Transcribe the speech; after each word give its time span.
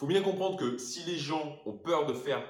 faut 0.00 0.06
bien 0.06 0.22
comprendre 0.22 0.56
que 0.56 0.78
si 0.78 1.04
les 1.04 1.18
gens 1.18 1.58
ont 1.66 1.74
peur 1.74 2.06
de 2.06 2.14
faire 2.14 2.42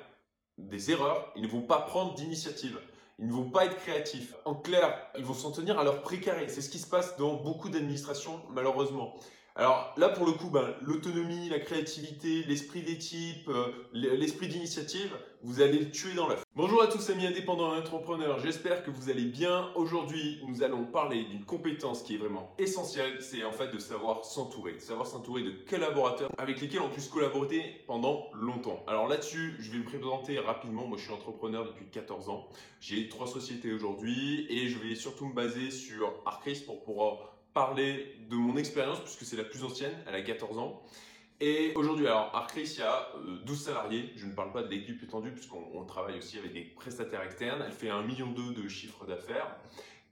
des 0.57 0.93
erreurs, 0.93 1.33
ils 1.35 1.43
ne 1.43 1.49
vont 1.49 1.63
pas 1.63 1.81
prendre 1.81 2.15
d'initiative. 2.15 2.79
Ils 3.19 3.27
ne 3.27 3.33
vont 3.33 3.51
pas 3.51 3.65
être 3.65 3.75
créatifs. 3.75 4.37
En 4.45 4.55
clair, 4.55 4.97
ils 5.19 5.25
vont 5.25 5.35
s'en 5.35 5.51
tenir 5.51 5.77
à 5.77 5.83
leur 5.83 6.01
précaré. 6.01 6.49
C'est 6.49 6.61
ce 6.61 6.71
qui 6.71 6.79
se 6.79 6.87
passe 6.87 7.17
dans 7.17 7.35
beaucoup 7.35 7.69
d'administrations, 7.69 8.41
malheureusement. 8.51 9.17
Alors 9.61 9.93
là, 9.99 10.09
pour 10.09 10.25
le 10.25 10.33
coup, 10.33 10.49
ben, 10.49 10.75
l'autonomie, 10.81 11.51
la 11.51 11.59
créativité, 11.59 12.45
l'esprit 12.45 12.81
d'équipe, 12.81 13.47
euh, 13.51 13.67
l'esprit 13.93 14.49
d'initiative, 14.49 15.15
vous 15.43 15.61
allez 15.61 15.81
le 15.81 15.91
tuer 15.91 16.15
dans 16.15 16.29
l'œuf. 16.29 16.43
Bonjour 16.57 16.83
à 16.83 16.87
tous 16.87 17.11
amis 17.11 17.27
indépendants 17.27 17.75
et 17.75 17.79
entrepreneurs, 17.79 18.39
j'espère 18.39 18.83
que 18.83 18.91
vous 18.91 19.11
allez 19.11 19.27
bien. 19.27 19.69
Aujourd'hui, 19.75 20.41
nous 20.49 20.63
allons 20.63 20.87
parler 20.87 21.25
d'une 21.25 21.45
compétence 21.45 22.03
qui 22.03 22.15
est 22.15 22.17
vraiment 22.17 22.55
essentielle, 22.59 23.19
c'est 23.21 23.45
en 23.45 23.53
fait 23.53 23.71
de 23.71 23.79
savoir 23.79 24.25
s'entourer, 24.25 24.73
de 24.73 24.81
savoir 24.81 25.07
s'entourer 25.07 25.43
de 25.43 25.53
collaborateurs 25.69 26.31
avec 26.39 26.59
lesquels 26.63 26.81
on 26.81 26.89
puisse 26.89 27.09
collaborer 27.09 27.85
pendant 27.87 28.31
longtemps. 28.33 28.83
Alors 28.87 29.09
là-dessus, 29.09 29.57
je 29.61 29.71
vais 29.73 29.79
me 29.81 29.85
présenter 29.85 30.39
rapidement. 30.39 30.87
Moi, 30.87 30.97
je 30.97 31.03
suis 31.03 31.13
entrepreneur 31.13 31.67
depuis 31.67 31.85
14 31.91 32.31
ans. 32.31 32.49
J'ai 32.81 33.11
trois 33.11 33.27
sociétés 33.27 33.75
aujourd'hui 33.75 34.47
et 34.49 34.69
je 34.69 34.79
vais 34.79 34.95
surtout 34.95 35.27
me 35.27 35.35
baser 35.35 35.71
sur 35.71 36.15
Arcris 36.25 36.63
pour 36.65 36.83
pouvoir 36.83 37.40
parler 37.55 38.17
de 38.29 38.37
mon 38.37 38.57
expérience, 38.57 39.01
puisque 39.01 39.25
c'est 39.25 39.37
la 39.37 39.45
plus 39.45 39.65
ancienne, 39.65 39.93
elle 40.07 40.15
a 40.15 40.23
14 40.23 40.59
ans. 40.59 40.83
Et 41.41 41.73
aujourd'hui, 41.75 42.07
alors, 42.07 42.35
Arcris, 42.35 42.75
il 42.77 42.81
y 42.81 42.83
a 42.83 43.09
12 43.47 43.61
euh, 43.61 43.65
salariés. 43.73 44.13
Je 44.15 44.27
ne 44.27 44.33
parle 44.33 44.53
pas 44.53 44.63
de 44.63 44.69
l'équipe 44.69 45.03
étendue, 45.03 45.33
puisqu'on 45.33 45.85
travaille 45.85 46.19
aussi 46.19 46.39
avec 46.39 46.53
des 46.53 46.63
prestataires 46.63 47.23
externes. 47.23 47.63
Elle 47.65 47.73
fait 47.73 47.89
1,2 47.89 48.07
million 48.07 48.31
de 48.31 48.69
chiffre 48.69 49.07
d'affaires. 49.07 49.57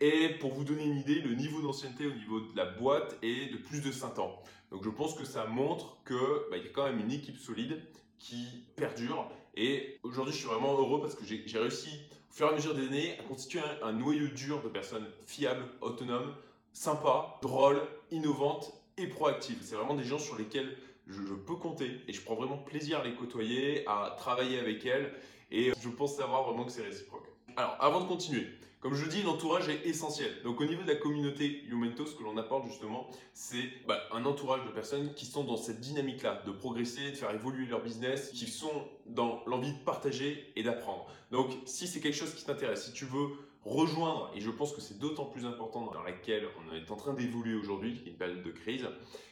Et 0.01 0.31
pour 0.41 0.55
vous 0.55 0.65
donner 0.65 0.85
une 0.85 0.97
idée, 0.97 1.21
le 1.21 1.35
niveau 1.35 1.61
d'ancienneté 1.61 2.07
au 2.07 2.13
niveau 2.13 2.41
de 2.41 2.57
la 2.57 2.65
boîte 2.65 3.19
est 3.23 3.53
de 3.53 3.57
plus 3.57 3.83
de 3.83 3.91
5 3.91 4.19
ans. 4.21 4.43
Donc 4.71 4.85
je 4.85 4.91
pense 4.91 5.15
que 5.15 5.25
ça 5.25 5.47
montre 5.47 5.99
qu'il 6.07 6.17
bah, 6.51 6.57
y 6.57 6.67
a 6.67 6.71
quand 6.71 6.85
même 6.85 7.01
une 7.01 7.11
équipe 7.11 7.37
solide 7.37 7.83
qui 8.19 8.65
perdure. 8.77 9.29
Et 9.57 9.99
aujourd'hui, 10.05 10.33
je 10.33 10.39
suis 10.39 10.47
vraiment 10.47 10.79
heureux 10.79 11.01
parce 11.01 11.15
que 11.15 11.25
j'ai 11.25 11.59
réussi, 11.59 11.91
au 12.31 12.35
fur 12.35 12.47
et 12.47 12.51
à 12.51 12.53
mesure 12.53 12.75
des 12.75 12.87
années, 12.87 13.19
à 13.19 13.23
constituer 13.25 13.61
un 13.83 13.93
noyau 13.93 14.29
dur 14.29 14.63
de 14.63 14.69
personnes 14.69 15.07
fiables, 15.27 15.65
autonomes, 15.81 16.33
sympa, 16.79 17.39
drôle, 17.43 17.81
innovante 18.13 18.73
et 18.97 19.09
proactive. 19.09 19.59
C'est 19.63 19.75
vraiment 19.75 19.95
des 19.95 20.05
gens 20.05 20.19
sur 20.19 20.39
lesquels 20.39 20.77
je, 21.09 21.21
peux 21.35 21.57
compter 21.57 22.03
et 22.07 22.13
je 22.13 22.21
prends 22.21 22.37
vraiment 22.37 22.57
plaisir 22.57 23.01
à 23.01 23.05
les 23.05 23.15
côtoyer, 23.15 23.85
à 23.89 24.15
travailler 24.17 24.61
avec 24.61 24.87
elles 24.87 25.13
et 25.51 25.73
je 25.81 25.89
pense 25.89 26.15
savoir 26.15 26.45
vraiment 26.45 26.65
que 26.65 26.71
c'est 26.71 26.83
réciproque. 26.83 27.27
Alors, 27.57 27.77
avant 27.81 28.01
de 28.01 28.07
continuer, 28.07 28.47
comme 28.79 28.95
je 28.95 29.07
dis, 29.07 29.23
l'entourage 29.23 29.69
est 29.69 29.87
essentiel. 29.87 30.31
Donc 30.45 30.61
au 30.61 30.67
niveau 30.67 30.85
de 30.85 30.89
la 30.89 30.95
communauté 30.95 31.65
Youmento, 31.69 32.07
ce 32.07 32.15
que 32.15 32.23
l'on 32.23 32.37
apporte 32.37 32.69
justement, 32.69 33.09
c'est 33.35 33.65
bah, 33.89 34.01
un 34.13 34.25
entourage 34.25 34.65
de 34.65 34.71
personnes 34.71 35.15
qui 35.15 35.27
sont 35.27 35.43
dans 35.43 35.57
cette 35.57 35.81
dynamique-là, 35.81 36.43
de 36.47 36.53
progresser, 36.53 37.11
de 37.11 37.17
faire 37.17 37.33
évoluer 37.33 37.67
leur 37.67 37.83
business, 37.83 38.31
qui 38.31 38.47
sont 38.47 38.87
dans 39.07 39.43
l'envie 39.47 39.73
de 39.73 39.79
partager 39.79 40.53
et 40.55 40.63
d'apprendre. 40.63 41.07
Donc 41.33 41.51
si 41.65 41.89
c'est 41.89 41.99
quelque 41.99 42.15
chose 42.15 42.35
qui 42.35 42.45
t'intéresse, 42.45 42.85
si 42.85 42.93
tu 42.93 43.05
veux 43.05 43.31
rejoindre, 43.69 44.31
et 44.35 44.41
je 44.41 44.51
pense 44.51 44.73
que 44.73 44.81
c'est 44.81 44.99
d'autant 44.99 45.27
plus 45.27 45.45
important 45.47 45.83
dans 45.83 46.03
laquelle 46.03 46.47
on 46.59 46.75
est 46.75 46.91
en 46.91 46.97
train 46.97 47.15
d'évoluer 47.15 47.55
aujourd'hui, 47.55 47.95
qui 47.95 48.09
est 48.09 48.13
une 48.13 48.17
période 48.17 48.43
de 48.43 48.51
crise. 48.51 48.87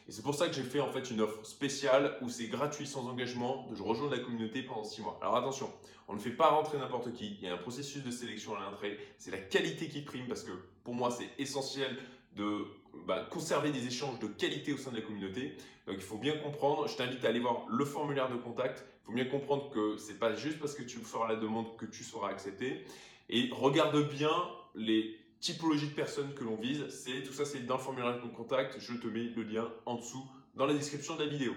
Et 0.07 0.11
c'est 0.11 0.21
pour 0.21 0.35
ça 0.35 0.47
que 0.47 0.53
j'ai 0.53 0.63
fait 0.63 0.79
en 0.79 0.91
fait 0.91 1.09
une 1.11 1.21
offre 1.21 1.45
spéciale 1.45 2.17
où 2.21 2.29
c'est 2.29 2.47
gratuit 2.47 2.87
sans 2.87 3.07
engagement 3.07 3.67
de 3.69 3.81
rejoindre 3.81 4.15
la 4.15 4.19
communauté 4.19 4.63
pendant 4.63 4.83
6 4.83 5.01
mois. 5.01 5.19
Alors 5.21 5.35
attention, 5.35 5.69
on 6.07 6.13
ne 6.13 6.19
fait 6.19 6.31
pas 6.31 6.49
rentrer 6.49 6.77
n'importe 6.77 7.13
qui, 7.13 7.37
il 7.41 7.45
y 7.45 7.47
a 7.47 7.53
un 7.53 7.57
processus 7.57 8.03
de 8.03 8.11
sélection 8.11 8.55
à 8.55 8.61
l'entrée, 8.61 8.97
c'est 9.17 9.31
la 9.31 9.39
qualité 9.39 9.89
qui 9.89 10.01
prime 10.01 10.27
parce 10.27 10.43
que 10.43 10.51
pour 10.83 10.93
moi 10.93 11.11
c'est 11.11 11.29
essentiel 11.37 11.97
de 12.35 12.65
bah, 13.05 13.27
conserver 13.29 13.71
des 13.71 13.85
échanges 13.87 14.19
de 14.19 14.27
qualité 14.27 14.71
au 14.71 14.77
sein 14.77 14.91
de 14.91 14.97
la 14.97 15.01
communauté. 15.01 15.57
Donc 15.85 15.95
il 15.97 16.03
faut 16.03 16.17
bien 16.17 16.37
comprendre, 16.37 16.87
je 16.87 16.95
t'invite 16.95 17.25
à 17.25 17.29
aller 17.29 17.39
voir 17.39 17.65
le 17.67 17.83
formulaire 17.85 18.29
de 18.29 18.37
contact, 18.37 18.85
il 19.03 19.05
faut 19.07 19.13
bien 19.13 19.25
comprendre 19.25 19.69
que 19.69 19.97
c'est 19.97 20.19
pas 20.19 20.33
juste 20.33 20.59
parce 20.59 20.75
que 20.75 20.83
tu 20.83 20.99
feras 20.99 21.27
la 21.27 21.35
demande 21.35 21.75
que 21.77 21.85
tu 21.85 22.03
seras 22.03 22.29
accepté. 22.29 22.85
Et 23.29 23.49
regarde 23.51 24.09
bien 24.09 24.31
les 24.75 25.19
typologies 25.39 25.87
de 25.89 25.93
personnes 25.93 26.33
que 26.33 26.43
l'on 26.43 26.55
vise. 26.55 26.85
C'est 26.89 27.23
tout 27.23 27.33
ça, 27.33 27.45
c'est 27.45 27.65
dans 27.65 27.77
le 27.77 27.81
formulaire 27.81 28.21
de 28.21 28.27
contact. 28.27 28.79
Je 28.79 28.93
te 28.93 29.07
mets 29.07 29.29
le 29.35 29.43
lien 29.43 29.67
en 29.85 29.95
dessous 29.95 30.25
dans 30.55 30.65
la 30.65 30.73
description 30.73 31.15
de 31.15 31.23
la 31.23 31.29
vidéo. 31.29 31.53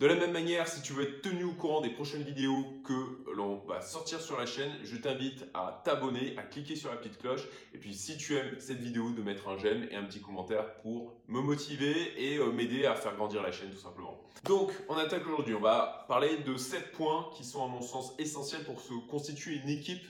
De 0.00 0.06
la 0.06 0.16
même 0.16 0.32
manière, 0.32 0.66
si 0.66 0.82
tu 0.82 0.92
veux 0.92 1.04
être 1.04 1.22
tenu 1.22 1.44
au 1.44 1.52
courant 1.52 1.80
des 1.80 1.90
prochaines 1.90 2.24
vidéos 2.24 2.66
que 2.84 3.32
l'on 3.32 3.58
va 3.58 3.80
sortir 3.80 4.20
sur 4.20 4.36
la 4.36 4.44
chaîne, 4.44 4.72
je 4.82 4.96
t'invite 4.96 5.46
à 5.54 5.82
t'abonner, 5.84 6.36
à 6.36 6.42
cliquer 6.42 6.74
sur 6.74 6.90
la 6.90 6.96
petite 6.96 7.16
cloche. 7.18 7.46
Et 7.72 7.78
puis 7.78 7.94
si 7.94 8.18
tu 8.18 8.36
aimes 8.36 8.56
cette 8.58 8.80
vidéo, 8.80 9.12
de 9.12 9.22
mettre 9.22 9.48
un 9.48 9.56
j'aime 9.56 9.86
et 9.92 9.94
un 9.94 10.02
petit 10.02 10.20
commentaire 10.20 10.74
pour 10.82 11.14
me 11.28 11.40
motiver 11.40 12.12
et 12.18 12.38
euh, 12.38 12.50
m'aider 12.50 12.86
à 12.86 12.96
faire 12.96 13.14
grandir 13.14 13.40
la 13.40 13.52
chaîne 13.52 13.70
tout 13.70 13.78
simplement. 13.78 14.20
Donc 14.44 14.72
on 14.88 14.96
attaque 14.96 15.24
aujourd'hui, 15.28 15.54
on 15.54 15.60
va 15.60 16.04
parler 16.08 16.38
de 16.38 16.56
7 16.56 16.90
points 16.90 17.30
qui 17.36 17.44
sont 17.44 17.64
à 17.64 17.68
mon 17.68 17.80
sens 17.80 18.14
essentiels 18.18 18.64
pour 18.64 18.80
se 18.80 18.94
constituer 19.08 19.60
une 19.62 19.68
équipe 19.68 20.04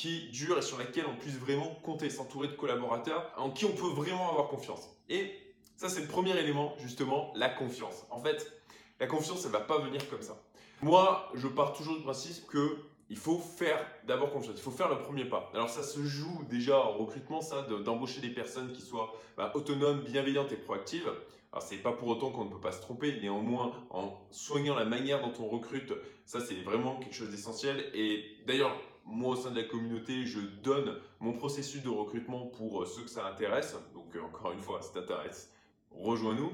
qui 0.00 0.30
dure 0.30 0.56
et 0.56 0.62
sur 0.62 0.78
laquelle 0.78 1.04
on 1.06 1.14
puisse 1.14 1.36
vraiment 1.36 1.74
compter, 1.82 2.08
s'entourer 2.08 2.48
de 2.48 2.54
collaborateurs 2.54 3.30
en 3.36 3.50
qui 3.50 3.66
on 3.66 3.72
peut 3.72 3.88
vraiment 3.88 4.30
avoir 4.30 4.48
confiance. 4.48 4.88
Et 5.10 5.30
ça, 5.76 5.90
c'est 5.90 6.00
le 6.00 6.06
premier 6.06 6.34
élément, 6.38 6.74
justement, 6.78 7.30
la 7.36 7.50
confiance. 7.50 8.06
En 8.08 8.18
fait, 8.18 8.50
la 8.98 9.06
confiance, 9.06 9.44
elle 9.44 9.50
va 9.50 9.60
pas 9.60 9.78
venir 9.78 10.08
comme 10.08 10.22
ça. 10.22 10.42
Moi, 10.80 11.30
je 11.34 11.46
pars 11.46 11.74
toujours 11.74 11.96
du 11.96 12.02
principe 12.02 12.46
que 12.46 12.78
il 13.10 13.18
faut 13.18 13.38
faire 13.38 13.84
d'abord 14.06 14.32
confiance, 14.32 14.54
il 14.56 14.62
faut 14.62 14.70
faire 14.70 14.88
le 14.88 15.00
premier 15.00 15.26
pas. 15.26 15.50
Alors 15.52 15.68
ça 15.68 15.82
se 15.82 16.02
joue 16.02 16.44
déjà 16.48 16.78
en 16.78 16.92
recrutement, 16.92 17.42
ça, 17.42 17.62
d'embaucher 17.62 18.20
des 18.20 18.30
personnes 18.30 18.72
qui 18.72 18.80
soient 18.80 19.12
bah, 19.36 19.50
autonomes, 19.54 20.00
bienveillantes 20.00 20.52
et 20.52 20.56
proactives. 20.56 21.10
Alors 21.52 21.62
c'est 21.62 21.78
pas 21.78 21.92
pour 21.92 22.08
autant 22.08 22.30
qu'on 22.30 22.44
ne 22.44 22.50
peut 22.50 22.60
pas 22.60 22.70
se 22.70 22.80
tromper, 22.80 23.20
néanmoins 23.20 23.72
en 23.90 24.16
soignant 24.30 24.76
la 24.76 24.84
manière 24.84 25.20
dont 25.20 25.32
on 25.44 25.48
recrute, 25.48 25.92
ça 26.24 26.38
c'est 26.40 26.62
vraiment 26.62 27.00
quelque 27.00 27.16
chose 27.16 27.30
d'essentiel. 27.30 27.90
Et 27.92 28.36
d'ailleurs, 28.46 28.72
moi, 29.04 29.34
au 29.34 29.36
sein 29.36 29.50
de 29.50 29.60
la 29.60 29.66
communauté, 29.66 30.26
je 30.26 30.40
donne 30.62 30.96
mon 31.18 31.32
processus 31.32 31.82
de 31.82 31.88
recrutement 31.88 32.46
pour 32.46 32.82
euh, 32.82 32.86
ceux 32.86 33.02
que 33.02 33.10
ça 33.10 33.26
intéresse. 33.26 33.74
Donc, 33.94 34.14
euh, 34.14 34.22
encore 34.22 34.52
une 34.52 34.60
fois, 34.60 34.80
si 34.82 34.92
t'intéresse, 34.92 35.52
rejoins-nous. 35.90 36.52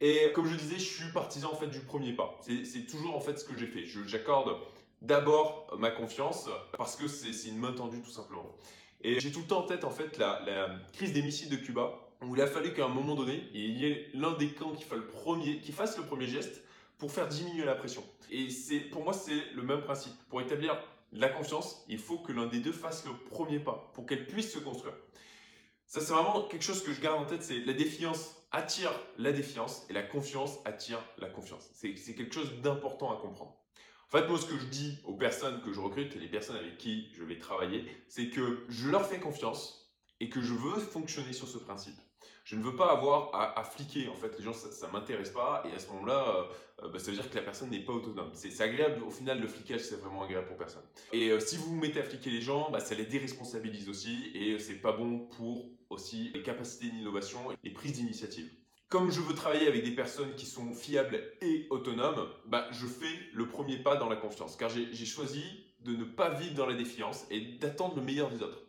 Et 0.00 0.32
comme 0.34 0.46
je 0.46 0.56
disais, 0.56 0.80
je 0.80 1.02
suis 1.02 1.12
partisan 1.12 1.52
en 1.52 1.54
fait 1.54 1.68
du 1.68 1.78
premier 1.78 2.12
pas. 2.12 2.36
C'est 2.40 2.86
toujours 2.86 3.14
en 3.14 3.20
fait 3.20 3.38
ce 3.38 3.44
que 3.44 3.56
j'ai 3.56 3.68
fait. 3.68 3.84
J'accorde 4.06 4.56
d'abord 5.00 5.72
ma 5.78 5.92
confiance 5.92 6.48
parce 6.76 6.96
que 6.96 7.06
c'est 7.06 7.48
une 7.48 7.58
main 7.58 7.72
tendue 7.72 8.02
tout 8.02 8.10
simplement. 8.10 8.50
Et 9.02 9.20
j'ai 9.20 9.30
tout 9.30 9.38
le 9.40 9.46
temps 9.46 9.60
en 9.60 9.66
tête 9.66 9.84
en 9.84 9.90
fait 9.90 10.18
la, 10.18 10.76
crise 10.92 11.12
des 11.12 11.22
missiles 11.22 11.50
de 11.50 11.56
Cuba 11.56 12.00
où 12.20 12.34
il 12.34 12.42
a 12.42 12.48
fallu 12.48 12.72
qu'à 12.72 12.86
un 12.86 12.88
moment 12.88 13.14
donné, 13.14 13.48
il 13.54 13.78
y 13.78 13.86
ait 13.86 14.10
l'un 14.14 14.32
des 14.32 14.48
camps 14.48 14.72
qui 14.72 14.82
fasse 14.82 14.98
le 14.98 15.06
premier, 15.06 15.60
qui 15.60 15.70
fasse 15.70 15.96
le 15.96 16.04
premier 16.04 16.26
geste 16.26 16.64
pour 16.98 17.12
faire 17.12 17.28
diminuer 17.28 17.64
la 17.64 17.76
pression. 17.76 18.02
Et 18.32 18.48
pour 18.90 19.04
moi 19.04 19.12
c'est 19.12 19.52
le 19.54 19.62
même 19.62 19.82
principe. 19.82 20.14
Pour 20.28 20.40
établir 20.40 20.76
la 21.12 21.28
confiance, 21.28 21.84
il 21.88 21.98
faut 21.98 22.18
que 22.18 22.32
l'un 22.32 22.46
des 22.46 22.60
deux 22.60 22.72
fasse 22.72 23.04
le 23.04 23.12
premier 23.30 23.60
pas 23.60 23.90
pour 23.94 24.06
qu'elle 24.06 24.26
puisse 24.26 24.52
se 24.52 24.58
construire. 24.58 24.94
Ça, 25.86 26.00
c'est 26.00 26.12
vraiment 26.12 26.42
quelque 26.48 26.64
chose 26.64 26.82
que 26.82 26.92
je 26.92 27.00
garde 27.00 27.20
en 27.20 27.26
tête, 27.26 27.42
c'est 27.42 27.58
la 27.60 27.74
défiance 27.74 28.42
attire 28.52 28.92
la 29.18 29.32
défiance 29.32 29.86
et 29.88 29.92
la 29.92 30.02
confiance 30.02 30.58
attire 30.64 31.02
la 31.18 31.28
confiance. 31.28 31.70
C'est 31.74 31.94
quelque 32.14 32.34
chose 32.34 32.60
d'important 32.60 33.12
à 33.12 33.20
comprendre. 33.20 33.56
En 34.08 34.18
fait, 34.18 34.28
moi, 34.28 34.38
ce 34.38 34.44
que 34.44 34.58
je 34.58 34.66
dis 34.66 34.98
aux 35.04 35.14
personnes 35.14 35.62
que 35.62 35.72
je 35.72 35.80
recrute 35.80 36.14
et 36.14 36.18
les 36.18 36.28
personnes 36.28 36.56
avec 36.56 36.76
qui 36.76 37.08
je 37.14 37.24
vais 37.24 37.38
travailler, 37.38 37.86
c'est 38.08 38.28
que 38.28 38.66
je 38.68 38.90
leur 38.90 39.06
fais 39.06 39.18
confiance 39.18 39.96
et 40.20 40.28
que 40.28 40.42
je 40.42 40.52
veux 40.52 40.78
fonctionner 40.78 41.32
sur 41.32 41.48
ce 41.48 41.56
principe. 41.56 41.98
Je 42.44 42.56
ne 42.56 42.62
veux 42.62 42.74
pas 42.74 42.90
avoir 42.90 43.30
à, 43.34 43.62
fliquer, 43.62 44.08
en 44.08 44.16
fait, 44.16 44.36
les 44.36 44.44
gens, 44.44 44.52
ça 44.52 44.86
ne 44.88 44.92
m'intéresse 44.92 45.30
pas, 45.30 45.62
et 45.70 45.74
à 45.74 45.78
ce 45.78 45.86
moment-là, 45.92 46.48
euh, 46.82 46.88
bah, 46.88 46.98
ça 46.98 47.10
veut 47.10 47.16
dire 47.16 47.30
que 47.30 47.36
la 47.36 47.42
personne 47.42 47.70
n'est 47.70 47.84
pas 47.84 47.92
autonome. 47.92 48.30
C'est 48.34 48.60
agréable, 48.60 49.02
au 49.04 49.10
final, 49.10 49.40
le 49.40 49.46
flicage, 49.46 49.82
c'est 49.82 50.00
vraiment 50.00 50.24
agréable 50.24 50.48
pour 50.48 50.56
personne. 50.56 50.82
Et 51.12 51.30
euh, 51.30 51.38
si 51.38 51.56
vous 51.56 51.66
vous 51.66 51.76
mettez 51.76 52.00
à 52.00 52.02
fliquer 52.02 52.30
les 52.30 52.40
gens, 52.40 52.70
bah, 52.70 52.80
ça 52.80 52.96
les 52.96 53.06
déresponsabilise 53.06 53.88
aussi, 53.88 54.32
et 54.34 54.58
c'est 54.58 54.80
pas 54.80 54.92
bon 54.92 55.20
pour 55.36 55.70
aussi 55.88 56.32
les 56.34 56.42
capacités 56.42 56.90
d'innovation 56.90 57.52
et 57.52 57.56
les 57.62 57.70
prises 57.70 57.92
d'initiative. 57.92 58.50
Comme 58.88 59.10
je 59.10 59.20
veux 59.20 59.34
travailler 59.34 59.68
avec 59.68 59.84
des 59.84 59.94
personnes 59.94 60.34
qui 60.34 60.44
sont 60.44 60.74
fiables 60.74 61.22
et 61.40 61.66
autonomes, 61.70 62.28
bah, 62.46 62.66
je 62.72 62.86
fais 62.86 63.18
le 63.32 63.46
premier 63.46 63.78
pas 63.78 63.96
dans 63.96 64.08
la 64.08 64.16
confiance, 64.16 64.56
car 64.56 64.68
j'ai 64.68 65.06
choisi 65.06 65.42
de 65.80 65.96
ne 65.96 66.04
pas 66.04 66.30
vivre 66.30 66.54
dans 66.54 66.66
la 66.66 66.74
défiance 66.74 67.24
et 67.30 67.40
d'attendre 67.58 67.96
le 67.96 68.02
meilleur 68.02 68.30
des 68.30 68.42
autres. 68.42 68.60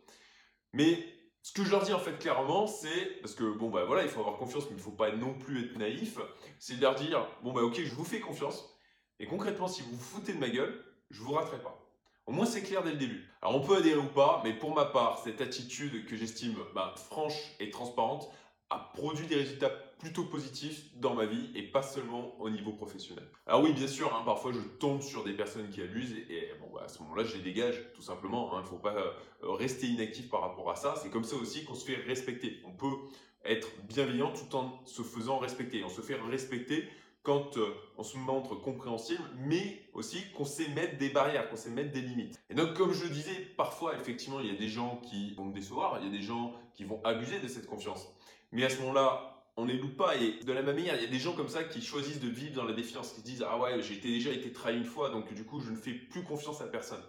Mais 0.72 0.98
ce 1.44 1.52
que 1.52 1.62
je 1.62 1.70
leur 1.70 1.82
dis 1.82 1.92
en 1.92 1.98
fait 1.98 2.18
clairement, 2.18 2.66
c'est 2.66 3.20
parce 3.20 3.34
que 3.34 3.44
bon 3.44 3.68
bah 3.68 3.84
voilà, 3.84 4.02
il 4.02 4.08
faut 4.08 4.20
avoir 4.20 4.38
confiance, 4.38 4.64
mais 4.64 4.76
il 4.76 4.78
ne 4.78 4.82
faut 4.82 4.92
pas 4.92 5.12
non 5.12 5.34
plus 5.34 5.66
être 5.66 5.76
naïf. 5.76 6.18
C'est 6.58 6.76
de 6.76 6.80
leur 6.80 6.94
dire 6.94 7.28
bon 7.42 7.52
bah 7.52 7.60
ok, 7.60 7.82
je 7.84 7.94
vous 7.94 8.04
fais 8.04 8.18
confiance, 8.18 8.74
et 9.20 9.26
concrètement, 9.26 9.68
si 9.68 9.82
vous 9.82 9.90
vous 9.90 10.02
foutez 10.02 10.32
de 10.32 10.38
ma 10.38 10.48
gueule, 10.48 10.82
je 11.10 11.20
vous 11.20 11.32
raterai 11.32 11.60
pas. 11.60 11.78
Au 12.24 12.32
moins 12.32 12.46
c'est 12.46 12.62
clair 12.62 12.82
dès 12.82 12.92
le 12.92 12.96
début. 12.96 13.28
Alors 13.42 13.56
on 13.56 13.60
peut 13.60 13.76
adhérer 13.76 13.98
ou 13.98 14.08
pas, 14.08 14.40
mais 14.42 14.54
pour 14.54 14.74
ma 14.74 14.86
part, 14.86 15.18
cette 15.22 15.42
attitude 15.42 16.06
que 16.06 16.16
j'estime 16.16 16.56
bah, 16.74 16.94
franche 16.96 17.54
et 17.60 17.68
transparente 17.68 18.32
a 18.70 18.78
produit 18.94 19.26
des 19.26 19.36
résultats 19.36 19.68
plutôt 19.98 20.24
positifs 20.24 20.84
dans 20.96 21.14
ma 21.14 21.26
vie 21.26 21.50
et 21.54 21.62
pas 21.62 21.82
seulement 21.82 22.34
au 22.40 22.50
niveau 22.50 22.72
professionnel. 22.72 23.24
Alors 23.46 23.62
oui, 23.62 23.72
bien 23.72 23.86
sûr, 23.86 24.14
hein, 24.14 24.22
parfois 24.24 24.52
je 24.52 24.60
tombe 24.78 25.02
sur 25.02 25.24
des 25.24 25.32
personnes 25.32 25.68
qui 25.70 25.80
abusent 25.80 26.16
et, 26.30 26.50
bon, 26.60 26.68
bah, 26.74 26.82
à 26.84 26.88
ce 26.88 27.02
moment-là, 27.02 27.24
je 27.24 27.36
les 27.36 27.42
dégage 27.42 27.80
tout 27.94 28.02
simplement. 28.02 28.54
Hein. 28.54 28.60
Il 28.60 28.64
ne 28.64 28.68
faut 28.68 28.78
pas 28.78 28.94
euh, 28.94 29.10
rester 29.42 29.86
inactif 29.86 30.28
par 30.28 30.40
rapport 30.40 30.70
à 30.70 30.76
ça. 30.76 30.94
C'est 31.02 31.10
comme 31.10 31.24
ça 31.24 31.36
aussi 31.36 31.64
qu'on 31.64 31.74
se 31.74 31.84
fait 31.84 31.96
respecter. 31.96 32.60
On 32.64 32.72
peut 32.72 32.96
être 33.44 33.68
bienveillant 33.88 34.32
tout 34.32 34.56
en 34.56 34.80
se 34.86 35.02
faisant 35.02 35.38
respecter. 35.38 35.84
On 35.84 35.88
se 35.88 36.00
fait 36.00 36.14
respecter 36.14 36.88
quand 37.24 37.56
euh, 37.56 37.74
on 37.96 38.02
se 38.02 38.18
montre 38.18 38.54
compréhensible, 38.54 39.22
mais 39.38 39.82
aussi 39.94 40.30
qu'on 40.36 40.44
sait 40.44 40.68
mettre 40.68 40.98
des 40.98 41.08
barrières, 41.08 41.48
qu'on 41.48 41.56
sait 41.56 41.70
mettre 41.70 41.90
des 41.90 42.02
limites. 42.02 42.38
Et 42.50 42.54
donc, 42.54 42.74
comme 42.74 42.92
je 42.92 43.04
le 43.04 43.10
disais, 43.10 43.34
parfois, 43.56 43.96
effectivement, 43.98 44.40
il 44.40 44.46
y 44.46 44.50
a 44.50 44.58
des 44.58 44.68
gens 44.68 45.00
qui 45.02 45.34
vont 45.34 45.46
me 45.46 45.54
décevoir, 45.54 45.98
il 46.00 46.06
y 46.06 46.08
a 46.08 46.12
des 46.12 46.22
gens 46.22 46.52
qui 46.74 46.84
vont 46.84 47.00
abuser 47.02 47.40
de 47.40 47.48
cette 47.48 47.66
confiance. 47.66 48.06
Mais 48.52 48.64
à 48.64 48.68
ce 48.68 48.78
moment-là, 48.80 49.33
on 49.56 49.64
les 49.64 49.76
loue 49.76 49.94
pas. 49.94 50.16
Et 50.16 50.40
de 50.44 50.52
la 50.52 50.62
même 50.62 50.76
manière, 50.76 50.96
il 50.96 51.02
y 51.02 51.06
a 51.06 51.10
des 51.10 51.18
gens 51.18 51.34
comme 51.34 51.48
ça 51.48 51.64
qui 51.64 51.82
choisissent 51.82 52.20
de 52.20 52.28
vivre 52.28 52.54
dans 52.54 52.64
la 52.64 52.72
défiance, 52.72 53.12
qui 53.12 53.22
disent 53.22 53.44
Ah 53.48 53.58
ouais, 53.58 53.82
j'ai 53.82 53.96
déjà 53.96 54.30
été 54.30 54.52
trahi 54.52 54.76
une 54.76 54.84
fois, 54.84 55.10
donc 55.10 55.32
du 55.32 55.44
coup, 55.44 55.60
je 55.60 55.70
ne 55.70 55.76
fais 55.76 55.92
plus 55.92 56.24
confiance 56.24 56.60
à 56.60 56.66
personne. 56.66 57.02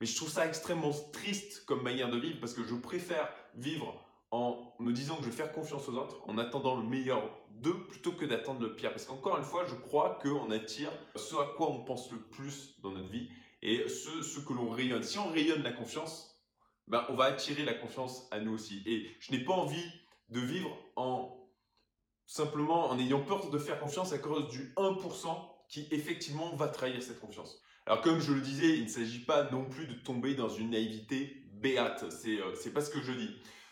Mais 0.00 0.06
je 0.06 0.16
trouve 0.16 0.30
ça 0.30 0.46
extrêmement 0.46 0.92
triste 1.12 1.64
comme 1.66 1.82
manière 1.82 2.10
de 2.10 2.18
vivre 2.18 2.38
parce 2.40 2.52
que 2.52 2.64
je 2.64 2.74
préfère 2.74 3.28
vivre 3.54 4.00
en 4.30 4.74
me 4.80 4.92
disant 4.92 5.16
que 5.16 5.22
je 5.22 5.28
vais 5.28 5.36
faire 5.36 5.52
confiance 5.52 5.88
aux 5.88 5.94
autres, 5.94 6.20
en 6.26 6.38
attendant 6.38 6.76
le 6.76 6.82
meilleur 6.82 7.22
d'eux 7.50 7.86
plutôt 7.86 8.10
que 8.12 8.24
d'attendre 8.24 8.60
le 8.60 8.74
pire. 8.74 8.90
Parce 8.90 9.04
qu'encore 9.04 9.38
une 9.38 9.44
fois, 9.44 9.64
je 9.64 9.76
crois 9.76 10.18
qu'on 10.20 10.50
attire 10.50 10.90
ce 11.14 11.36
à 11.36 11.46
quoi 11.56 11.70
on 11.70 11.84
pense 11.84 12.10
le 12.10 12.18
plus 12.18 12.74
dans 12.82 12.90
notre 12.90 13.08
vie 13.08 13.28
et 13.62 13.88
ce, 13.88 14.22
ce 14.22 14.40
que 14.40 14.52
l'on 14.52 14.68
rayonne. 14.70 15.04
Si 15.04 15.18
on 15.18 15.30
rayonne 15.30 15.62
la 15.62 15.72
confiance, 15.72 16.34
ben, 16.88 17.06
on 17.08 17.14
va 17.14 17.26
attirer 17.26 17.64
la 17.64 17.74
confiance 17.74 18.26
à 18.32 18.40
nous 18.40 18.52
aussi. 18.52 18.82
Et 18.86 19.08
je 19.20 19.32
n'ai 19.32 19.44
pas 19.44 19.52
envie 19.52 19.86
de 20.30 20.40
vivre 20.40 20.76
en 20.96 21.43
simplement 22.26 22.90
en 22.90 22.98
ayant 22.98 23.20
peur 23.20 23.50
de 23.50 23.58
faire 23.58 23.78
confiance 23.80 24.12
à 24.12 24.18
cause 24.18 24.48
du 24.48 24.72
1% 24.76 25.28
qui 25.68 25.86
effectivement 25.90 26.54
va 26.56 26.68
trahir 26.68 27.02
cette 27.02 27.20
confiance. 27.20 27.60
Alors 27.86 28.00
comme 28.00 28.20
je 28.20 28.32
le 28.32 28.40
disais, 28.40 28.76
il 28.76 28.84
ne 28.84 28.88
s'agit 28.88 29.24
pas 29.24 29.50
non 29.50 29.64
plus 29.64 29.86
de 29.86 29.94
tomber 29.94 30.34
dans 30.34 30.48
une 30.48 30.70
naïveté 30.70 31.44
béate. 31.52 32.10
C'est 32.10 32.40
euh, 32.40 32.72
pas 32.72 32.80
ce 32.80 32.90
que 32.90 33.02
je 33.02 33.12
dis. 33.12 33.30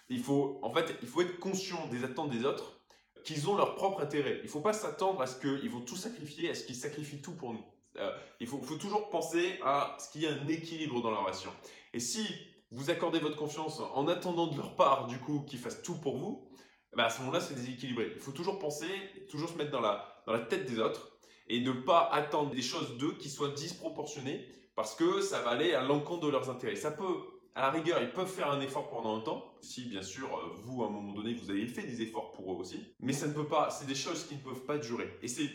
Il 0.09 0.23
faut 0.23 0.59
en 0.63 0.73
fait, 0.73 0.95
il 1.03 1.09
faut 1.09 1.23
être 1.23 1.39
conscient 1.39 1.87
des 1.89 2.05
attentes 2.05 2.31
des 2.31 2.45
autres, 2.45 2.81
qu'ils 3.25 3.49
ont 3.49 3.57
leur 3.57 3.75
propre 3.75 4.03
intérêt. 4.03 4.39
Il 4.43 4.47
ne 4.47 4.51
faut 4.51 4.61
pas 4.61 4.73
s'attendre 4.73 5.23
à 5.23 5.27
ce 5.27 5.41
qu'ils 5.41 5.71
vont 5.71 5.81
tout 5.81 5.97
sacrifier, 5.97 6.51
à 6.51 6.55
ce 6.55 6.65
qu'ils 6.65 6.77
sacrifient 6.77 7.23
tout 7.23 7.35
pour 7.35 7.55
nous. 7.55 7.65
Euh, 7.99 8.11
il 8.41 8.47
faut, 8.47 8.61
faut, 8.63 8.77
toujours 8.77 9.11
penser 9.11 9.59
à 9.63 9.97
ce 9.99 10.11
qu'il 10.11 10.23
y 10.23 10.27
a 10.27 10.33
un 10.33 10.49
équilibre 10.49 11.03
dans 11.03 11.11
la 11.11 11.19
relation. 11.19 11.51
Et 11.93 12.01
si 12.01 12.27
vous 12.71 12.91
accordez 12.91 13.19
votre 13.19 13.37
confiance 13.37 13.81
en 13.95 14.09
attendant 14.09 14.47
de 14.47 14.57
leur 14.57 14.77
part, 14.77 15.07
du 15.07 15.19
coup, 15.19 15.41
qu'ils 15.47 15.59
fassent 15.59 15.83
tout 15.83 15.97
pour 15.97 16.17
vous, 16.17 16.49
bah 16.97 17.07
à 17.07 17.11
ce 17.11 17.21
moment-là, 17.21 17.41
c'est 17.41 17.55
déséquilibré. 17.55 18.13
Il 18.15 18.21
faut 18.21 18.33
toujours 18.33 18.59
penser, 18.59 18.89
toujours 19.31 19.49
se 19.49 19.57
mettre 19.57 19.71
dans 19.71 19.81
la, 19.81 20.23
dans 20.27 20.33
la 20.33 20.41
tête 20.41 20.71
des 20.71 20.79
autres 20.79 21.13
et 21.49 21.61
ne 21.61 21.73
pas 21.73 22.09
attendre 22.13 22.51
des 22.51 22.63
choses 22.63 22.97
d'eux 22.99 23.15
qui 23.19 23.31
soient 23.31 23.51
disproportionnées 23.51 24.47
parce 24.75 24.95
que 24.95 25.21
ça 25.21 25.41
va 25.43 25.51
aller 25.51 25.75
à 25.75 25.83
l'encontre 25.83 26.27
de 26.27 26.31
leurs 26.31 26.51
intérêts. 26.51 26.77
Ça 26.77 26.91
peut, 26.91 27.17
à 27.55 27.63
la 27.63 27.71
rigueur, 27.71 28.01
ils 28.01 28.11
peuvent 28.11 28.29
faire 28.31 28.51
un 28.51 28.61
effort 28.61 28.89
pendant 28.89 29.17
un 29.17 29.21
temps. 29.21 29.55
Si, 29.61 29.85
bien 29.85 30.03
sûr, 30.03 30.27
euh, 30.27 30.57
vous, 30.63 30.83
à 30.83 30.87
un 30.87 30.91
moment 30.91 31.13
donné, 31.13 31.35
vous 31.35 31.51
avez 31.51 31.67
fait 31.67 31.83
des 31.83 32.03
efforts 32.03 32.33
pour 32.33 32.53
eux 32.53 32.57
aussi. 32.57 32.95
Mais 33.01 33.13
ça 33.13 33.27
ne 33.27 33.33
peut 33.33 33.47
pas, 33.47 33.71
c'est 33.71 33.87
des 33.87 33.95
choses 33.95 34.27
qui 34.27 34.37
ne 34.37 34.41
peuvent 34.41 34.65
pas 34.65 34.79
durer. 34.79 35.11
Et 35.23 35.29
c'est 35.29 35.51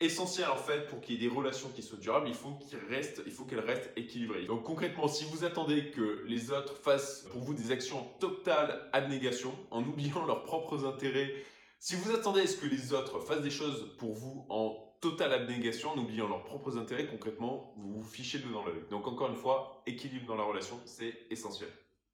essentiel 0.00 0.48
en 0.48 0.56
fait 0.56 0.86
pour 0.86 1.00
qu'il 1.00 1.14
y 1.14 1.18
ait 1.18 1.28
des 1.28 1.34
relations 1.34 1.68
qui 1.74 1.82
soient 1.82 1.98
durables, 1.98 2.28
il 2.28 2.34
faut 2.34 2.52
qu'il 2.54 2.78
reste, 2.88 3.22
qu'elles 3.48 3.60
restent 3.60 3.90
équilibrées. 3.96 4.46
Donc 4.46 4.64
concrètement, 4.64 5.08
si 5.08 5.24
vous 5.24 5.44
attendez 5.44 5.90
que 5.90 6.24
les 6.26 6.50
autres 6.50 6.76
fassent 6.76 7.26
pour 7.30 7.42
vous 7.42 7.54
des 7.54 7.70
actions 7.70 8.06
totales 8.18 8.88
abnégation, 8.92 9.52
en 9.70 9.82
oubliant 9.82 10.24
leurs 10.24 10.44
propres 10.44 10.86
intérêts, 10.86 11.32
si 11.78 11.96
vous 11.96 12.10
attendez 12.10 12.42
à 12.42 12.46
ce 12.46 12.56
que 12.56 12.66
les 12.66 12.92
autres 12.92 13.20
fassent 13.20 13.42
des 13.42 13.50
choses 13.50 13.94
pour 13.98 14.14
vous 14.14 14.46
en 14.48 14.90
totale 15.00 15.32
abnégation, 15.32 15.90
en 15.90 15.98
oubliant 15.98 16.28
leurs 16.28 16.44
propres 16.44 16.76
intérêts, 16.76 17.06
concrètement, 17.06 17.72
vous 17.76 17.94
vous 17.94 18.04
fichez 18.04 18.38
dedans 18.38 18.64
la 18.66 18.72
Donc 18.90 19.06
encore 19.06 19.30
une 19.30 19.36
fois, 19.36 19.82
équilibre 19.86 20.26
dans 20.26 20.36
la 20.36 20.44
relation, 20.44 20.78
c'est 20.84 21.14
essentiel. 21.30 21.70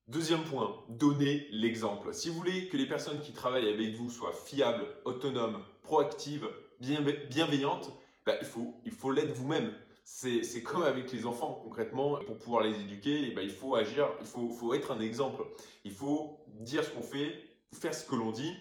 Deuxième 0.08 0.44
point, 0.44 0.84
donnez 0.88 1.48
l'exemple. 1.50 2.14
Si 2.14 2.28
vous 2.28 2.36
voulez 2.36 2.68
que 2.68 2.76
les 2.76 2.86
personnes 2.86 3.20
qui 3.20 3.32
travaillent 3.32 3.68
avec 3.68 3.96
vous 3.96 4.08
soient 4.08 4.32
fiables, 4.32 4.86
autonomes, 5.04 5.60
proactives, 5.82 6.48
bienveillante, 6.80 7.92
bah, 8.24 8.34
il 8.40 8.46
faut 8.46 8.80
il 8.84 8.92
faut 8.92 9.10
l'être 9.12 9.34
vous-même. 9.34 9.72
C'est 10.04 10.62
comme 10.62 10.84
avec 10.84 11.10
les 11.12 11.26
enfants, 11.26 11.60
concrètement, 11.64 12.20
pour 12.26 12.38
pouvoir 12.38 12.62
les 12.62 12.80
éduquer, 12.80 13.32
bah, 13.32 13.42
il 13.42 13.50
faut 13.50 13.74
agir, 13.74 14.08
il 14.20 14.26
faut, 14.26 14.48
faut 14.50 14.72
être 14.72 14.92
un 14.92 15.00
exemple. 15.00 15.44
Il 15.84 15.90
faut 15.90 16.38
dire 16.60 16.84
ce 16.84 16.90
qu'on 16.90 17.02
fait, 17.02 17.34
faire 17.72 17.92
ce 17.92 18.04
que 18.08 18.14
l'on 18.14 18.30
dit. 18.30 18.52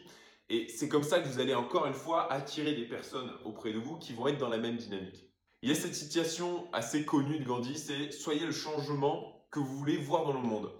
Et 0.50 0.68
c'est 0.70 0.90
comme 0.90 1.04
ça 1.04 1.20
que 1.20 1.28
vous 1.28 1.40
allez 1.40 1.54
encore 1.56 1.86
une 1.86 1.94
fois 1.94 2.32
attirer 2.32 2.74
des 2.74 2.86
personnes 2.86 3.32
auprès 3.46 3.74
de 3.74 3.80
vous 3.80 3.98
qui 3.98 4.14
vont 4.14 4.28
être 4.28 4.38
dans 4.38 4.50
la 4.50 4.58
même 4.58 4.78
dynamique. 4.78 5.30
Il 5.62 5.70
y 5.70 5.72
a 5.72 5.76
cette 5.76 5.96
citation 5.96 6.68
assez 6.74 7.06
connue 7.06 7.40
de 7.40 7.44
Gandhi, 7.44 7.78
c'est 7.78 8.12
soyez 8.12 8.46
le 8.46 8.52
changement 8.52 9.48
que 9.50 9.60
vous 9.60 9.78
voulez 9.78 9.98
voir 9.98 10.26
dans 10.26 10.34
le 10.34 10.48
monde. 10.48 10.72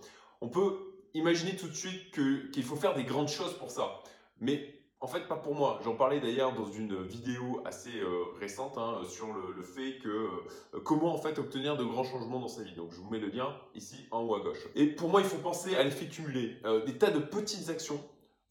On 0.42 0.50
peut 0.50 0.78
imaginer 1.16 1.56
tout 1.56 1.68
de 1.68 1.74
suite 1.74 2.12
qu'il 2.12 2.64
faut 2.64 2.76
faire 2.76 2.94
des 2.94 3.04
grandes 3.04 3.30
choses 3.30 3.58
pour 3.58 3.72
ça. 3.72 4.04
Mais 4.40 4.85
en 5.02 5.08
fait, 5.08 5.28
pas 5.28 5.36
pour 5.36 5.56
moi. 5.56 5.80
J'en 5.84 5.96
parlais 5.96 6.20
d'ailleurs 6.20 6.54
dans 6.54 6.66
une 6.66 7.04
vidéo 7.04 7.62
assez 7.66 8.00
euh, 8.00 8.24
récente 8.40 8.78
hein, 8.78 9.02
sur 9.08 9.28
le, 9.28 9.62
fait 9.62 10.00
que 10.00 10.10
euh, 10.10 10.80
comment 10.84 11.14
en 11.14 11.18
fait 11.18 11.38
obtenir 11.38 11.78
de 11.78 11.84
grands 11.84 12.04
changements 12.04 12.40
dans 12.40 12.48
sa 12.48 12.64
vie. 12.64 12.74
Donc 12.74 12.92
je 12.92 12.98
vous 12.98 13.10
mets 13.10 13.20
le 13.20 13.28
lien 13.28 13.56
ici 13.76 14.08
en 14.12 14.22
haut 14.24 14.36
à 14.36 14.40
gauche. 14.40 14.66
Et 14.74 14.88
pour 14.88 15.10
moi, 15.10 15.22
il 15.22 15.28
faut 15.28 15.38
penser 15.38 15.76
à 15.76 15.84
l'effet 15.84 16.08
cumulé. 16.08 16.58
Euh, 16.66 16.84
des 16.86 16.98
tas 16.98 17.12
de 17.12 17.20
petites 17.20 17.70
actions 17.70 18.02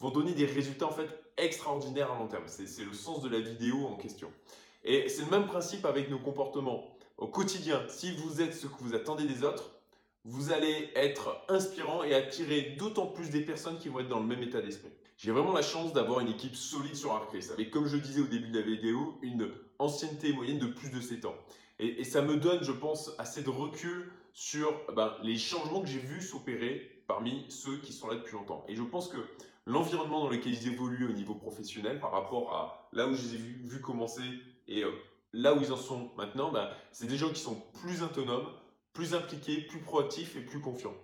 vont 0.00 0.11
donner 0.11 0.32
des 0.32 0.44
résultats 0.44 0.87
en 0.87 0.93
fait 0.93 1.08
extraordinaires 1.38 2.12
à 2.12 2.19
long 2.19 2.29
terme. 2.29 2.44
C'est 2.46 2.85
le 2.85 2.93
sens 2.93 3.23
de 3.23 3.29
la 3.29 3.41
vidéo 3.41 3.87
en 3.87 3.96
question. 3.96 4.31
Et 4.85 5.08
c'est 5.08 5.25
le 5.25 5.31
même 5.31 5.46
principe 5.46 5.87
avec 5.87 6.11
nos 6.11 6.19
comportements. 6.19 6.94
Au 7.17 7.26
quotidien, 7.26 7.82
si 7.88 8.14
vous 8.14 8.43
êtes 8.43 8.55
ce 8.55 8.67
que 8.67 8.76
vous 8.81 8.94
attendez 8.94 9.25
des 9.25 9.44
autres, 9.44 9.70
vous 10.25 10.52
allez 10.52 10.91
être 10.94 11.37
inspirant 11.49 12.02
et 12.02 12.14
attirer 12.14 12.76
d'autant 12.79 13.06
plus 13.06 13.31
des 13.31 13.41
personnes 13.41 13.79
qui 13.79 13.88
vont 13.88 14.00
être 14.00 14.08
dans 14.08 14.20
le 14.20 14.26
même 14.26 14.43
état 14.43 14.61
d'esprit. 14.61 14.93
J'ai 15.16 15.31
vraiment 15.31 15.52
la 15.52 15.62
chance 15.62 15.93
d'avoir 15.93 16.20
une 16.20 16.28
équipe 16.28 16.56
solide 16.56 16.96
sur 16.96 17.12
Arcris, 17.12 17.46
avec, 17.52 17.70
comme 17.70 17.87
je 17.87 17.96
disais 17.96 18.20
au 18.20 18.26
début 18.26 18.49
de 18.49 18.58
la 18.58 18.66
vidéo, 18.66 19.19
une 19.22 19.49
ancienneté 19.78 20.32
moyenne 20.32 20.58
de 20.58 20.66
plus 20.66 20.90
de 20.90 21.00
7 21.00 21.25
ans. 21.26 21.34
Et, 21.78 22.05
ça 22.05 22.22
me 22.22 22.37
donne, 22.37 22.62
je 22.62 22.72
pense, 22.72 23.11
assez 23.19 23.43
de 23.43 23.50
recul 23.50 24.11
sur 24.32 24.72
ben, 24.94 25.14
les 25.22 25.37
changements 25.37 25.81
que 25.81 25.88
j'ai 25.88 25.99
vus 25.99 26.22
s'opérer 26.22 27.02
parmi 27.06 27.44
ceux 27.49 27.78
qui 27.78 27.93
sont 27.93 28.08
là 28.08 28.16
depuis 28.16 28.34
longtemps. 28.34 28.64
Et 28.69 28.76
je 28.76 28.82
pense 28.82 29.08
que 29.08 29.19
l'environnement 29.66 30.20
dans 30.20 30.28
lequel 30.28 30.52
ils 30.52 30.69
évoluent 30.69 31.08
au 31.08 31.12
niveau 31.12 31.34
professionnel 31.34 32.00
par 32.00 32.12
rapport 32.12 32.55
à 32.55 32.88
là 32.93 33.06
où 33.06 33.14
je 33.14 33.22
les 33.22 33.34
ai 33.34 33.38
vus, 33.38 33.81
commencer 33.81 34.22
et 34.69 34.82
euh, 34.82 34.90
là 35.32 35.55
où 35.55 35.60
ils 35.60 35.72
en 35.72 35.76
sont 35.76 36.10
maintenant, 36.17 36.52
ben, 36.52 36.70
c'est 36.93 37.06
des 37.06 37.17
gens 37.17 37.31
qui 37.31 37.40
sont 37.40 37.60
plus 37.81 38.02
autonomes, 38.02 38.46
plus 38.93 39.14
impliqués, 39.14 39.62
plus 39.62 39.81
proactifs 39.81 40.37
et 40.37 40.40
plus 40.40 40.60
confiants. 40.60 40.94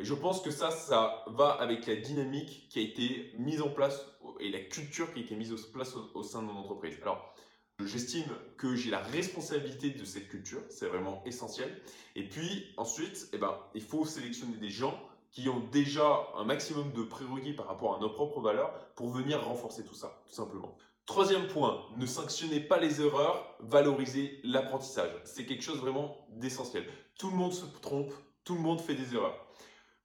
Et 0.00 0.04
je 0.04 0.14
pense 0.14 0.40
que 0.40 0.50
ça, 0.50 0.70
ça 0.70 1.22
va 1.26 1.50
avec 1.50 1.86
la 1.86 1.94
dynamique 1.94 2.68
qui 2.70 2.78
a 2.78 2.82
été 2.82 3.34
mise 3.38 3.60
en 3.60 3.68
place 3.68 4.06
et 4.40 4.48
la 4.48 4.60
culture 4.60 5.12
qui 5.12 5.20
a 5.20 5.22
été 5.22 5.36
mise 5.36 5.52
en 5.52 5.56
place 5.74 5.94
au, 6.14 6.22
sein 6.22 6.40
de 6.40 6.46
mon 6.46 6.58
entreprise. 6.58 6.96
Alors, 7.02 7.34
j'estime 7.84 8.24
que 8.56 8.74
j'ai 8.74 8.90
la 8.90 9.00
responsabilité 9.00 9.90
de 9.90 10.04
cette 10.06 10.28
culture, 10.28 10.62
c'est 10.70 10.86
vraiment 10.86 11.22
essentiel. 11.26 11.68
Et 12.16 12.26
puis 12.26 12.72
ensuite, 12.78 13.28
eh 13.34 13.38
ben, 13.38 13.54
il 13.74 13.82
faut 13.82 14.06
sélectionner 14.06 14.56
des 14.56 14.70
gens 14.70 14.98
qui 15.32 15.50
ont 15.50 15.60
déjà 15.70 16.28
un 16.34 16.44
maximum 16.44 16.92
de 16.94 17.02
prérequis 17.02 17.52
par 17.52 17.66
rapport 17.66 17.94
à 17.94 18.00
nos 18.00 18.08
propres 18.08 18.40
valeurs 18.40 18.72
pour 18.94 19.10
venir 19.10 19.44
renforcer 19.44 19.84
tout 19.84 19.94
ça, 19.94 20.22
tout 20.26 20.34
simplement. 20.34 20.78
Troisième 21.04 21.46
point, 21.46 21.84
ne 21.98 22.06
sanctionnez 22.06 22.60
pas 22.60 22.78
les 22.78 23.02
erreurs, 23.02 23.54
valorisez 23.60 24.40
l'apprentissage. 24.44 25.10
C'est 25.24 25.44
quelque 25.44 25.62
chose 25.62 25.78
vraiment 25.78 26.16
d'essentiel. 26.30 26.86
Tout 27.18 27.28
le 27.28 27.36
monde 27.36 27.52
se 27.52 27.66
trompe, 27.82 28.14
tout 28.44 28.54
le 28.54 28.60
monde 28.60 28.80
fait 28.80 28.94
des 28.94 29.14
erreurs. 29.14 29.49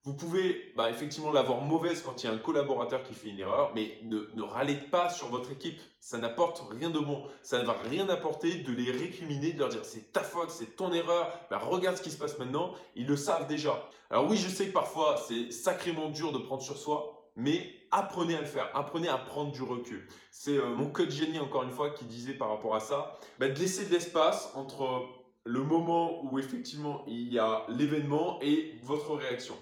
Vous 0.05 0.13
pouvez 0.13 0.71
bah, 0.75 0.91
effectivement 0.91 1.31
l'avoir 1.31 1.61
mauvaise 1.61 2.03
quand 2.03 2.21
il 2.21 2.27
y 2.27 2.29
a 2.29 2.33
un 2.33 2.37
collaborateur 2.37 3.01
qui 3.01 3.15
fait 3.15 3.29
une 3.29 3.39
erreur, 3.39 3.71
mais 3.73 3.97
ne, 4.03 4.19
ne 4.35 4.41
râlez 4.43 4.75
pas 4.75 5.09
sur 5.09 5.29
votre 5.29 5.51
équipe. 5.51 5.81
Ça 5.99 6.19
n'apporte 6.19 6.63
rien 6.69 6.91
de 6.91 6.99
bon. 6.99 7.23
Ça 7.41 7.59
ne 7.59 7.65
va 7.65 7.73
rien 7.89 8.07
apporter 8.09 8.53
de 8.57 8.71
les 8.71 8.91
récriminer, 8.91 9.53
de 9.53 9.59
leur 9.59 9.69
dire 9.69 9.83
c'est 9.83 10.11
ta 10.11 10.21
faute, 10.21 10.51
c'est 10.51 10.75
ton 10.75 10.93
erreur. 10.93 11.31
Bah, 11.49 11.57
regarde 11.57 11.97
ce 11.97 12.03
qui 12.03 12.11
se 12.11 12.19
passe 12.19 12.37
maintenant. 12.37 12.75
Ils 12.95 13.07
le 13.07 13.15
savent 13.15 13.47
déjà. 13.47 13.89
Alors 14.11 14.29
oui, 14.29 14.37
je 14.37 14.47
sais 14.47 14.67
que 14.67 14.73
parfois 14.73 15.15
c'est 15.27 15.49
sacrément 15.51 16.09
dur 16.09 16.31
de 16.31 16.37
prendre 16.37 16.61
sur 16.61 16.77
soi, 16.77 17.31
mais 17.35 17.73
apprenez 17.89 18.35
à 18.35 18.41
le 18.41 18.45
faire. 18.45 18.69
Apprenez 18.75 19.07
à 19.07 19.17
prendre 19.17 19.51
du 19.51 19.63
recul. 19.63 20.07
C'est 20.29 20.57
euh, 20.57 20.75
mon 20.75 20.91
coach 20.91 21.09
génie 21.09 21.39
encore 21.39 21.63
une 21.63 21.71
fois 21.71 21.89
qui 21.89 22.05
disait 22.05 22.35
par 22.35 22.49
rapport 22.49 22.75
à 22.75 22.79
ça, 22.79 23.17
bah, 23.39 23.49
de 23.49 23.57
laisser 23.57 23.85
de 23.85 23.91
l'espace 23.91 24.51
entre 24.53 25.01
le 25.45 25.63
moment 25.63 26.23
où 26.25 26.37
effectivement 26.37 27.03
il 27.07 27.33
y 27.33 27.39
a 27.39 27.65
l'événement 27.69 28.37
et 28.43 28.75
votre 28.83 29.15
réaction. 29.15 29.55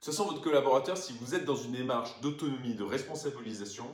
Ce 0.00 0.12
sont 0.12 0.26
votre 0.26 0.40
collaborateur, 0.40 0.96
si 0.96 1.12
vous 1.20 1.34
êtes 1.34 1.44
dans 1.44 1.56
une 1.56 1.72
démarche 1.72 2.20
d'autonomie, 2.20 2.74
de 2.74 2.84
responsabilisation, 2.84 3.86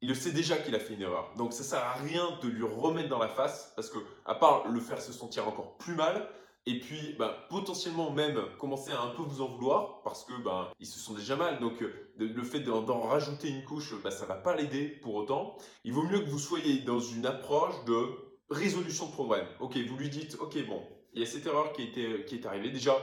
il 0.00 0.08
le 0.08 0.14
sait 0.14 0.32
déjà 0.32 0.56
qu'il 0.56 0.74
a 0.74 0.78
fait 0.78 0.94
une 0.94 1.02
erreur. 1.02 1.32
Donc 1.36 1.52
ça 1.52 1.62
sert 1.62 1.78
à 1.78 1.92
rien 1.94 2.38
de 2.42 2.48
lui 2.48 2.64
remettre 2.64 3.08
dans 3.08 3.18
la 3.18 3.28
face, 3.28 3.72
parce 3.76 3.90
que 3.90 3.98
à 4.24 4.34
part 4.34 4.68
le 4.68 4.80
faire 4.80 5.00
se 5.00 5.12
sentir 5.12 5.46
encore 5.46 5.76
plus 5.78 5.94
mal, 5.94 6.28
et 6.64 6.78
puis 6.78 7.14
ben, 7.18 7.32
potentiellement 7.50 8.10
même 8.12 8.40
commencer 8.58 8.92
à 8.92 9.00
un 9.00 9.08
peu 9.08 9.22
vous 9.22 9.42
en 9.42 9.48
vouloir, 9.48 10.02
parce 10.02 10.24
que 10.24 10.32
ben, 10.42 10.68
ils 10.78 10.86
se 10.86 10.98
sont 10.98 11.14
déjà 11.14 11.36
mal. 11.36 11.60
Donc 11.60 11.84
le 12.16 12.42
fait 12.44 12.60
d'en 12.60 13.00
rajouter 13.00 13.48
une 13.48 13.64
couche, 13.64 13.94
ben, 14.02 14.10
ça 14.10 14.26
va 14.26 14.36
pas 14.36 14.56
l'aider 14.56 14.88
pour 14.88 15.14
autant. 15.14 15.56
Il 15.84 15.92
vaut 15.92 16.04
mieux 16.04 16.20
que 16.20 16.30
vous 16.30 16.38
soyez 16.38 16.80
dans 16.80 17.00
une 17.00 17.26
approche 17.26 17.84
de 17.84 18.08
résolution 18.48 19.06
de 19.06 19.12
problème. 19.12 19.46
Ok, 19.60 19.76
vous 19.76 19.96
lui 19.96 20.08
dites, 20.08 20.36
ok 20.40 20.66
bon, 20.66 20.82
il 21.14 21.20
y 21.20 21.24
a 21.24 21.26
cette 21.26 21.46
erreur 21.46 21.72
qui 21.72 21.82
est 21.82 22.46
arrivée. 22.46 22.70
Déjà, 22.70 22.96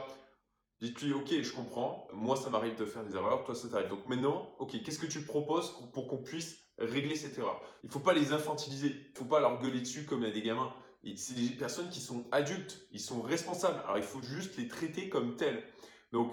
Dites-lui, 0.81 1.11
ok, 1.11 1.41
je 1.41 1.51
comprends, 1.51 2.07
moi 2.13 2.37
ça 2.37 2.49
m'arrive 2.49 2.77
de 2.77 2.85
faire 2.85 3.03
des 3.03 3.15
erreurs, 3.15 3.43
toi 3.43 3.53
ça 3.53 3.67
t'arrive. 3.67 3.89
Donc 3.89 4.07
maintenant, 4.07 4.55
ok, 4.59 4.81
qu'est-ce 4.81 4.99
que 4.99 5.07
tu 5.07 5.23
proposes 5.23 5.75
pour 5.93 6.07
qu'on 6.07 6.23
puisse 6.23 6.57
régler 6.77 7.15
cette 7.15 7.37
erreur? 7.37 7.61
Il 7.83 7.87
ne 7.87 7.91
faut 7.91 7.99
pas 7.99 8.13
les 8.13 8.31
infantiliser, 8.31 8.87
il 8.87 9.11
ne 9.11 9.17
faut 9.17 9.25
pas 9.25 9.41
leur 9.41 9.61
gueuler 9.61 9.81
dessus 9.81 10.05
comme 10.05 10.23
à 10.23 10.31
des 10.31 10.41
gamins. 10.41 10.73
C'est 11.15 11.35
des 11.35 11.49
personnes 11.49 11.89
qui 11.89 11.99
sont 11.99 12.25
adultes, 12.31 12.87
ils 12.91 12.99
sont 12.99 13.21
responsables. 13.21 13.79
Alors 13.83 13.97
il 13.97 14.03
faut 14.03 14.21
juste 14.21 14.57
les 14.57 14.67
traiter 14.67 15.09
comme 15.09 15.35
tels. 15.35 15.63
Donc 16.13 16.31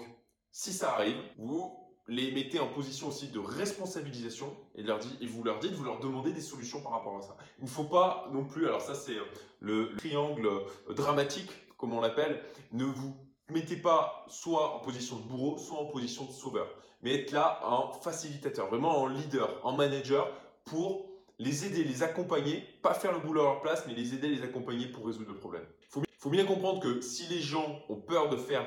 si 0.51 0.71
ça 0.71 0.93
arrive, 0.93 1.17
vous 1.37 1.77
les 2.07 2.31
mettez 2.31 2.59
en 2.61 2.67
position 2.69 3.09
aussi 3.09 3.27
de 3.27 3.39
responsabilisation 3.39 4.55
et 4.75 4.83
vous 5.27 5.43
leur 5.43 5.59
dites, 5.59 5.73
vous 5.73 5.83
leur 5.83 5.99
demandez 5.99 6.31
des 6.31 6.41
solutions 6.41 6.81
par 6.81 6.93
rapport 6.93 7.17
à 7.17 7.21
ça. 7.21 7.35
Il 7.59 7.65
ne 7.65 7.69
faut 7.69 7.83
pas 7.83 8.29
non 8.31 8.45
plus, 8.45 8.65
alors 8.65 8.81
ça 8.81 8.95
c'est 8.95 9.17
le 9.59 9.93
triangle 9.97 10.49
dramatique, 10.89 11.51
comme 11.77 11.91
on 11.91 11.99
l'appelle, 11.99 12.41
ne 12.71 12.85
vous 12.85 13.13
mettez 13.49 13.77
pas 13.77 14.25
soit 14.27 14.75
en 14.75 14.79
position 14.79 15.17
de 15.17 15.23
bourreau, 15.23 15.57
soit 15.57 15.79
en 15.79 15.85
position 15.85 16.25
de 16.25 16.31
sauveur, 16.31 16.67
mais 17.01 17.13
être 17.15 17.31
là 17.31 17.59
en 17.63 17.91
facilitateur, 17.91 18.67
vraiment 18.67 19.01
en 19.01 19.07
leader, 19.07 19.59
en 19.63 19.73
manager 19.73 20.29
pour 20.65 21.05
les 21.39 21.65
aider, 21.65 21.83
les 21.83 22.03
accompagner, 22.03 22.63
pas 22.81 22.93
faire 22.93 23.13
le 23.13 23.19
boulot 23.19 23.41
à 23.41 23.43
leur 23.43 23.61
place, 23.61 23.85
mais 23.87 23.93
les 23.93 24.13
aider, 24.13 24.27
les 24.27 24.43
accompagner 24.43 24.87
pour 24.87 25.05
résoudre 25.05 25.31
le 25.31 25.37
problème. 25.37 25.65
Il 25.95 26.03
faut 26.19 26.29
bien 26.29 26.45
comprendre 26.45 26.81
que 26.81 27.01
si 27.01 27.27
les 27.27 27.39
gens 27.39 27.79
ont 27.89 27.95
peur 27.95 28.29
de 28.29 28.37
faire 28.37 28.65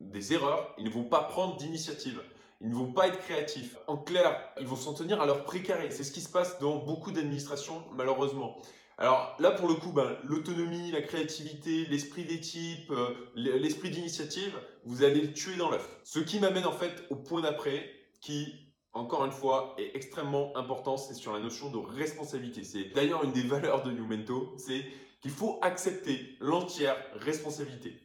des 0.00 0.32
erreurs, 0.32 0.74
ils 0.78 0.84
ne 0.84 0.90
vont 0.90 1.04
pas 1.04 1.24
prendre 1.24 1.56
d'initiative. 1.56 2.22
Ils 2.60 2.70
ne 2.70 2.74
vont 2.74 2.92
pas 2.92 3.08
être 3.08 3.18
créatifs. 3.18 3.76
En 3.86 3.98
clair, 3.98 4.40
ils 4.58 4.66
vont 4.66 4.76
s'en 4.76 4.94
tenir 4.94 5.20
à 5.20 5.26
leur 5.26 5.44
précaré. 5.44 5.90
C'est 5.90 6.04
ce 6.04 6.12
qui 6.12 6.20
se 6.20 6.30
passe 6.30 6.58
dans 6.58 6.76
beaucoup 6.76 7.10
d'administrations, 7.10 7.84
malheureusement. 7.92 8.56
Alors 8.98 9.36
là, 9.38 9.50
pour 9.50 9.68
le 9.68 9.74
coup, 9.74 9.92
ben, 9.92 10.16
l'autonomie, 10.24 10.90
la 10.90 11.02
créativité, 11.02 11.84
l'esprit 11.86 12.24
d'équipe, 12.24 12.90
euh, 12.90 13.14
l'esprit 13.34 13.90
d'initiative, 13.90 14.58
vous 14.84 15.02
allez 15.02 15.20
le 15.20 15.32
tuer 15.34 15.56
dans 15.56 15.70
l'œuf. 15.70 15.86
Ce 16.02 16.18
qui 16.18 16.40
m'amène 16.40 16.64
en 16.64 16.72
fait 16.72 17.04
au 17.10 17.16
point 17.16 17.42
d'après, 17.42 17.90
qui, 18.22 18.54
encore 18.94 19.26
une 19.26 19.32
fois, 19.32 19.74
est 19.76 19.94
extrêmement 19.94 20.56
important, 20.56 20.96
c'est 20.96 21.12
sur 21.12 21.34
la 21.34 21.40
notion 21.40 21.70
de 21.70 21.76
responsabilité. 21.76 22.64
C'est 22.64 22.84
d'ailleurs 22.94 23.22
une 23.24 23.32
des 23.32 23.42
valeurs 23.46 23.82
de 23.82 23.90
Numento, 23.90 24.54
c'est 24.56 24.86
qu'il 25.20 25.30
faut 25.30 25.58
accepter 25.60 26.36
l'entière 26.40 26.96
responsabilité. 27.16 28.00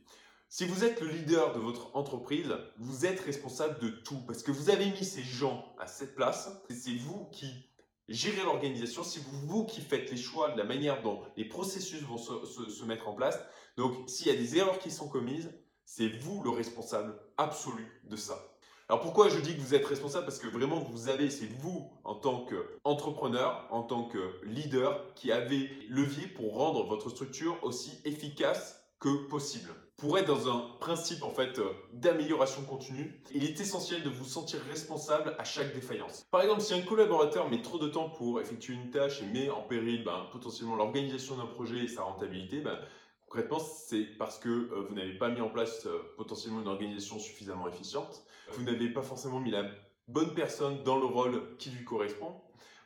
Si 0.49 0.65
vous 0.65 0.83
êtes 0.83 0.99
le 0.99 1.07
leader 1.07 1.53
de 1.53 1.59
votre 1.59 1.95
entreprise, 1.95 2.53
vous 2.77 3.05
êtes 3.05 3.21
responsable 3.21 3.79
de 3.79 3.87
tout 3.87 4.19
parce 4.27 4.43
que 4.43 4.51
vous 4.51 4.69
avez 4.69 4.87
mis 4.87 5.05
ces 5.05 5.23
gens 5.23 5.73
à 5.79 5.87
cette 5.87 6.13
place. 6.13 6.51
C'est 6.69 6.97
vous 6.97 7.29
qui 7.31 7.70
gérez 8.13 8.43
l'organisation, 8.43 9.03
c'est 9.03 9.21
vous 9.23 9.65
qui 9.65 9.81
faites 9.81 10.11
les 10.11 10.17
choix 10.17 10.51
de 10.51 10.57
la 10.57 10.63
manière 10.63 11.01
dont 11.01 11.21
les 11.37 11.45
processus 11.45 12.01
vont 12.03 12.17
se, 12.17 12.85
mettre 12.85 13.07
en 13.07 13.13
place. 13.13 13.39
Donc, 13.77 14.09
s'il 14.09 14.27
y 14.27 14.29
a 14.29 14.35
des 14.35 14.57
erreurs 14.57 14.79
qui 14.79 14.91
sont 14.91 15.07
commises, 15.07 15.51
c'est 15.85 16.07
vous 16.07 16.41
le 16.43 16.49
responsable 16.49 17.19
absolu 17.37 18.01
de 18.03 18.15
ça. 18.15 18.47
Alors 18.89 19.01
pourquoi 19.01 19.29
je 19.29 19.39
dis 19.39 19.55
que 19.55 19.61
vous 19.61 19.73
êtes 19.73 19.85
responsable? 19.85 20.25
Parce 20.25 20.39
que 20.39 20.47
vraiment 20.47 20.79
vous 20.79 21.07
avez, 21.07 21.29
c'est 21.29 21.45
vous 21.45 21.89
en 22.03 22.15
tant 22.15 22.45
qu'entrepreneur, 22.45 23.65
en 23.71 23.83
tant 23.83 24.03
que 24.03 24.41
leader, 24.43 25.13
qui 25.13 25.31
avez 25.31 25.69
levier 25.87 26.27
pour 26.27 26.55
rendre 26.55 26.85
votre 26.85 27.09
structure 27.09 27.57
aussi 27.63 28.01
efficace 28.03 28.83
que 28.99 29.27
possible 29.29 29.73
pour 30.01 30.17
être 30.17 30.25
dans 30.25 30.49
un 30.49 30.65
principe 30.79 31.21
en 31.21 31.29
fait 31.29 31.59
euh, 31.59 31.69
d'amélioration 31.93 32.63
continue, 32.63 33.21
il 33.35 33.43
est 33.43 33.59
essentiel 33.59 34.01
de 34.01 34.09
vous 34.09 34.25
sentir 34.25 34.59
responsable 34.67 35.35
à 35.37 35.43
chaque 35.43 35.75
défaillance. 35.75 36.25
Par 36.31 36.41
exemple, 36.41 36.61
si 36.61 36.73
un 36.73 36.81
collaborateur 36.81 37.47
met 37.51 37.61
trop 37.61 37.77
de 37.77 37.87
temps 37.87 38.09
pour 38.09 38.41
effectuer 38.41 38.73
une 38.73 38.89
tâche 38.89 39.21
et 39.21 39.25
met 39.27 39.51
en 39.51 39.61
péril 39.61 40.03
ben, 40.03 40.25
potentiellement 40.31 40.75
l'organisation 40.75 41.35
d'un 41.35 41.45
projet 41.45 41.83
et 41.83 41.87
sa 41.87 42.01
rentabilité, 42.01 42.61
ben, 42.61 42.79
concrètement, 43.27 43.59
c'est 43.59 44.05
parce 44.17 44.39
que 44.39 44.49
euh, 44.49 44.87
vous 44.89 44.95
n'avez 44.95 45.19
pas 45.19 45.29
mis 45.29 45.39
en 45.39 45.49
place 45.49 45.85
euh, 45.85 45.99
potentiellement 46.17 46.61
une 46.61 46.67
organisation 46.67 47.19
suffisamment 47.19 47.67
efficiente, 47.67 48.23
vous 48.53 48.63
n'avez 48.63 48.89
pas 48.89 49.03
forcément 49.03 49.39
mis 49.39 49.51
la 49.51 49.65
bonne 50.07 50.33
personne 50.33 50.81
dans 50.83 50.97
le 50.97 51.05
rôle 51.05 51.55
qui 51.59 51.69
lui 51.69 51.85
correspond, 51.85 52.33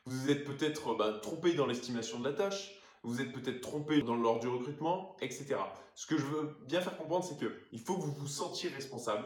vous 0.05 0.29
êtes 0.29 0.43
peut-être 0.43 0.95
ben, 0.95 1.13
trompé 1.21 1.53
dans 1.53 1.65
l'estimation 1.65 2.19
de 2.19 2.25
la 2.25 2.33
tâche, 2.33 2.74
vous 3.05 3.21
êtes 3.21 3.31
peut-être 3.31 3.61
trompé 3.61 4.01
dans 4.01 4.15
l'ordre 4.15 4.41
du 4.41 4.47
recrutement, 4.47 5.15
etc. 5.21 5.57
Ce 5.93 6.07
que 6.07 6.17
je 6.17 6.25
veux 6.25 6.57
bien 6.67 6.81
faire 6.81 6.97
comprendre, 6.97 7.23
c'est 7.23 7.37
qu'il 7.37 7.79
faut 7.79 7.95
que 7.95 8.01
vous 8.01 8.11
vous 8.11 8.27
sentiez 8.27 8.69
responsable, 8.69 9.25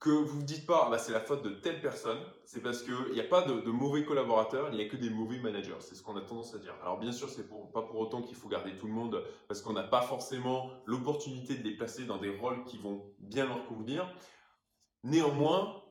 que 0.00 0.10
vous 0.10 0.22
ne 0.22 0.28
vous 0.28 0.42
dites 0.42 0.66
pas, 0.66 0.84
ah 0.86 0.90
bah, 0.90 0.98
c'est 0.98 1.12
la 1.12 1.20
faute 1.20 1.42
de 1.42 1.50
telle 1.50 1.80
personne, 1.80 2.18
c'est 2.44 2.60
parce 2.60 2.82
qu'il 2.82 3.12
n'y 3.12 3.20
a 3.20 3.24
pas 3.24 3.42
de, 3.42 3.70
mauvais 3.70 4.04
collaborateurs, 4.04 4.68
il 4.70 4.76
n'y 4.76 4.82
a 4.82 4.88
que 4.88 4.96
des 4.96 5.10
mauvais 5.10 5.38
managers. 5.38 5.76
C'est 5.80 5.94
ce 5.94 6.02
qu'on 6.02 6.16
a 6.16 6.20
tendance 6.20 6.54
à 6.54 6.58
dire. 6.58 6.74
Alors 6.82 6.98
bien 6.98 7.12
sûr, 7.12 7.30
c'est 7.30 7.48
pas 7.48 7.82
pour 7.82 7.98
autant 7.98 8.22
qu'il 8.22 8.34
faut 8.36 8.48
garder 8.48 8.76
tout 8.76 8.86
le 8.86 8.92
monde, 8.92 9.22
parce 9.46 9.62
qu'on 9.62 9.72
n'a 9.72 9.82
pas 9.82 10.02
forcément 10.02 10.70
l'opportunité 10.86 11.54
de 11.54 11.62
les 11.62 11.76
placer 11.76 12.04
dans 12.04 12.18
des 12.18 12.30
rôles 12.30 12.64
qui 12.64 12.78
vont 12.78 13.14
bien 13.18 13.46
leur 13.46 13.64
convenir. 13.66 14.12
Néanmoins, 15.04 15.83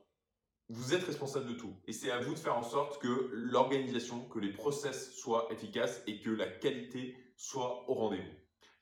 vous 0.70 0.94
êtes 0.94 1.04
responsable 1.04 1.48
de 1.48 1.54
tout. 1.54 1.74
Et 1.88 1.94
c'est 1.94 2.12
à 2.12 2.20
vous 2.20 2.34
de 2.34 2.40
faire 2.40 2.58
en 2.58 2.64
sorte 2.64 3.02
que 3.02 3.30
l'organisation, 3.32 4.22
que 4.30 4.40
les 4.40 4.52
process 4.52 5.14
soient 5.16 5.48
efficaces 5.52 6.02
et 6.08 6.20
que 6.20 6.30
la 6.30 6.48
qualité 6.48 7.16
soit 7.36 7.90
au 7.90 7.94
rendez-vous. 7.94 8.32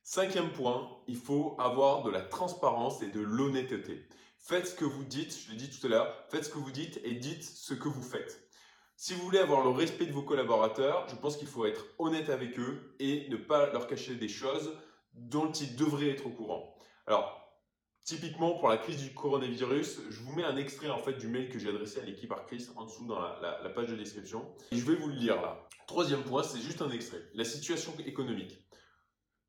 Cinquième 0.04 0.52
point, 0.52 0.90
il 1.08 1.18
faut 1.18 1.56
avoir 1.60 2.04
de 2.04 2.10
la 2.10 2.22
transparence 2.22 3.02
et 3.02 3.08
de 3.08 3.22
l'honnêteté. 3.22 4.08
Faites 4.38 4.68
ce 4.68 4.76
que 4.76 4.86
vous 4.86 5.04
dites, 5.04 5.38
je 5.38 5.52
l'ai 5.52 5.58
dit 5.58 5.70
tout 5.70 5.86
à 5.86 5.90
l'heure, 5.90 6.26
faites 6.30 6.46
ce 6.46 6.50
que 6.50 6.58
vous 6.58 6.72
dites 6.72 7.00
et 7.04 7.14
dites 7.14 7.44
ce 7.44 7.74
que 7.74 7.88
vous 7.88 8.02
faites. 8.02 8.48
Si 8.96 9.14
vous 9.14 9.22
voulez 9.22 9.40
avoir 9.40 9.64
le 9.64 9.70
respect 9.70 10.06
de 10.06 10.12
vos 10.12 10.24
collaborateurs, 10.24 11.08
je 11.08 11.16
pense 11.16 11.38
qu'il 11.38 11.48
faut 11.48 11.66
être 11.66 11.86
honnête 11.98 12.30
avec 12.30 12.60
eux 12.60 12.96
et 13.00 13.28
ne 13.30 13.36
pas 13.36 13.72
leur 13.72 13.88
cacher 13.88 14.16
des 14.16 14.28
choses 14.28 14.78
dont 15.14 15.52
ils 15.52 15.76
devraient 15.76 16.10
être 16.10 16.28
au 16.28 16.32
courant. 16.32 16.76
Alors, 17.08 17.41
Typiquement, 18.04 18.58
pour 18.58 18.68
la 18.68 18.78
crise 18.78 18.98
du 18.98 19.14
coronavirus, 19.14 20.02
je 20.10 20.20
vous 20.22 20.34
mets 20.34 20.44
un 20.44 20.58
extrait 20.58 20.90
en 20.90 20.98
fait 20.98 21.14
du 21.14 21.28
mail 21.28 21.50
que 21.50 21.60
j'ai 21.60 21.70
adressé 21.70 22.00
à 22.00 22.04
l'équipe 22.04 22.32
Arcris 22.32 22.68
en 22.76 22.86
dessous 22.86 23.06
dans 23.06 23.20
la, 23.20 23.70
page 23.76 23.90
de 23.90 23.96
description. 23.96 24.44
Et 24.72 24.78
je 24.78 24.86
vais 24.86 24.96
vous 24.96 25.08
le 25.08 25.16
lire 25.16 25.40
là. 25.40 25.68
Troisième 25.86 26.24
point, 26.24 26.42
c'est 26.42 26.60
juste 26.60 26.82
un 26.82 26.90
extrait. 26.90 27.22
La 27.36 27.46
situation 27.46 27.94
économique. 28.06 28.58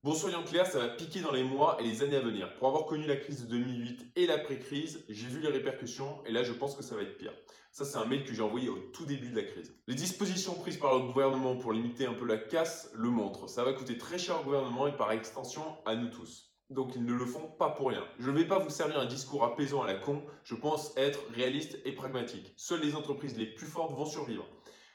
Bon, 0.03 0.15
soyons 0.15 0.43
clairs, 0.43 0.67
ça 0.67 0.81
va 0.81 0.89
piquer 0.89 1.21
dans 1.21 1.33
les 1.33 1.45
mois 1.45 1.79
et 1.81 1.85
les 1.85 2.03
années 2.03 2.17
à 2.17 2.21
venir. 2.21 2.53
Pour 2.57 2.69
avoir 2.69 2.85
connu 2.87 3.07
la 3.07 3.17
crise 3.17 3.43
de 3.43 3.47
2008 3.47 4.13
et 4.17 4.27
l'après-crise, 4.27 5.03
j'ai 5.09 5.29
vu 5.29 5.41
les 5.41 5.49
répercussions 5.49 6.23
et 6.27 6.33
là, 6.33 6.43
je 6.43 6.53
pense 6.53 6.77
que 6.77 6.83
ça 6.83 6.95
va 6.95 7.03
être 7.03 7.17
pire. 7.17 7.33
Ça, 7.71 7.87
c'est 7.87 7.97
un 7.97 8.05
mail 8.05 8.25
que 8.25 8.35
j'ai 8.35 8.43
envoyé 8.43 8.69
au 8.69 8.77
tout 8.93 9.07
début 9.07 9.31
de 9.31 9.37
la 9.37 9.45
crise. 9.45 9.75
Les 9.87 9.95
dispositions 9.95 10.55
prises 10.55 10.77
par 10.77 10.99
le 10.99 11.07
gouvernement 11.07 11.57
pour 11.57 11.73
limiter 11.73 12.05
un 12.05 12.13
peu 12.13 12.27
la 12.27 12.37
casse 12.37 12.91
le 12.95 13.09
montrent. 13.09 13.49
Ça 13.49 13.65
va 13.65 13.73
coûter 13.73 13.97
très 13.97 14.19
cher 14.19 14.41
au 14.41 14.45
gouvernement 14.45 14.89
et 14.89 14.97
par 14.97 15.11
extension 15.13 15.63
à 15.87 15.97
nous 15.97 16.11
tous 16.11 16.52
donc 16.75 16.95
ils 16.97 17.05
ne 17.05 17.15
le 17.15 17.27
font 17.27 17.49
pas 17.59 17.71
pour 17.71 17.89
rien. 17.89 18.05
Je 18.19 18.31
ne 18.31 18.39
vais 18.39 18.47
pas 18.47 18.59
vous 18.59 18.71
servir 18.71 18.99
un 18.99 19.07
discours 19.07 19.45
apaisant 19.45 19.83
à 19.83 19.87
la 19.87 19.95
con, 19.95 20.23
je 20.45 20.55
pense 20.55 20.93
être 20.97 21.21
réaliste 21.35 21.79
et 21.85 21.93
pragmatique. 21.93 22.53
Seules 22.57 22.83
les 22.83 22.95
entreprises 22.95 23.37
les 23.37 23.47
plus 23.47 23.67
fortes 23.67 23.93
vont 23.93 24.07
survivre. 24.07 24.47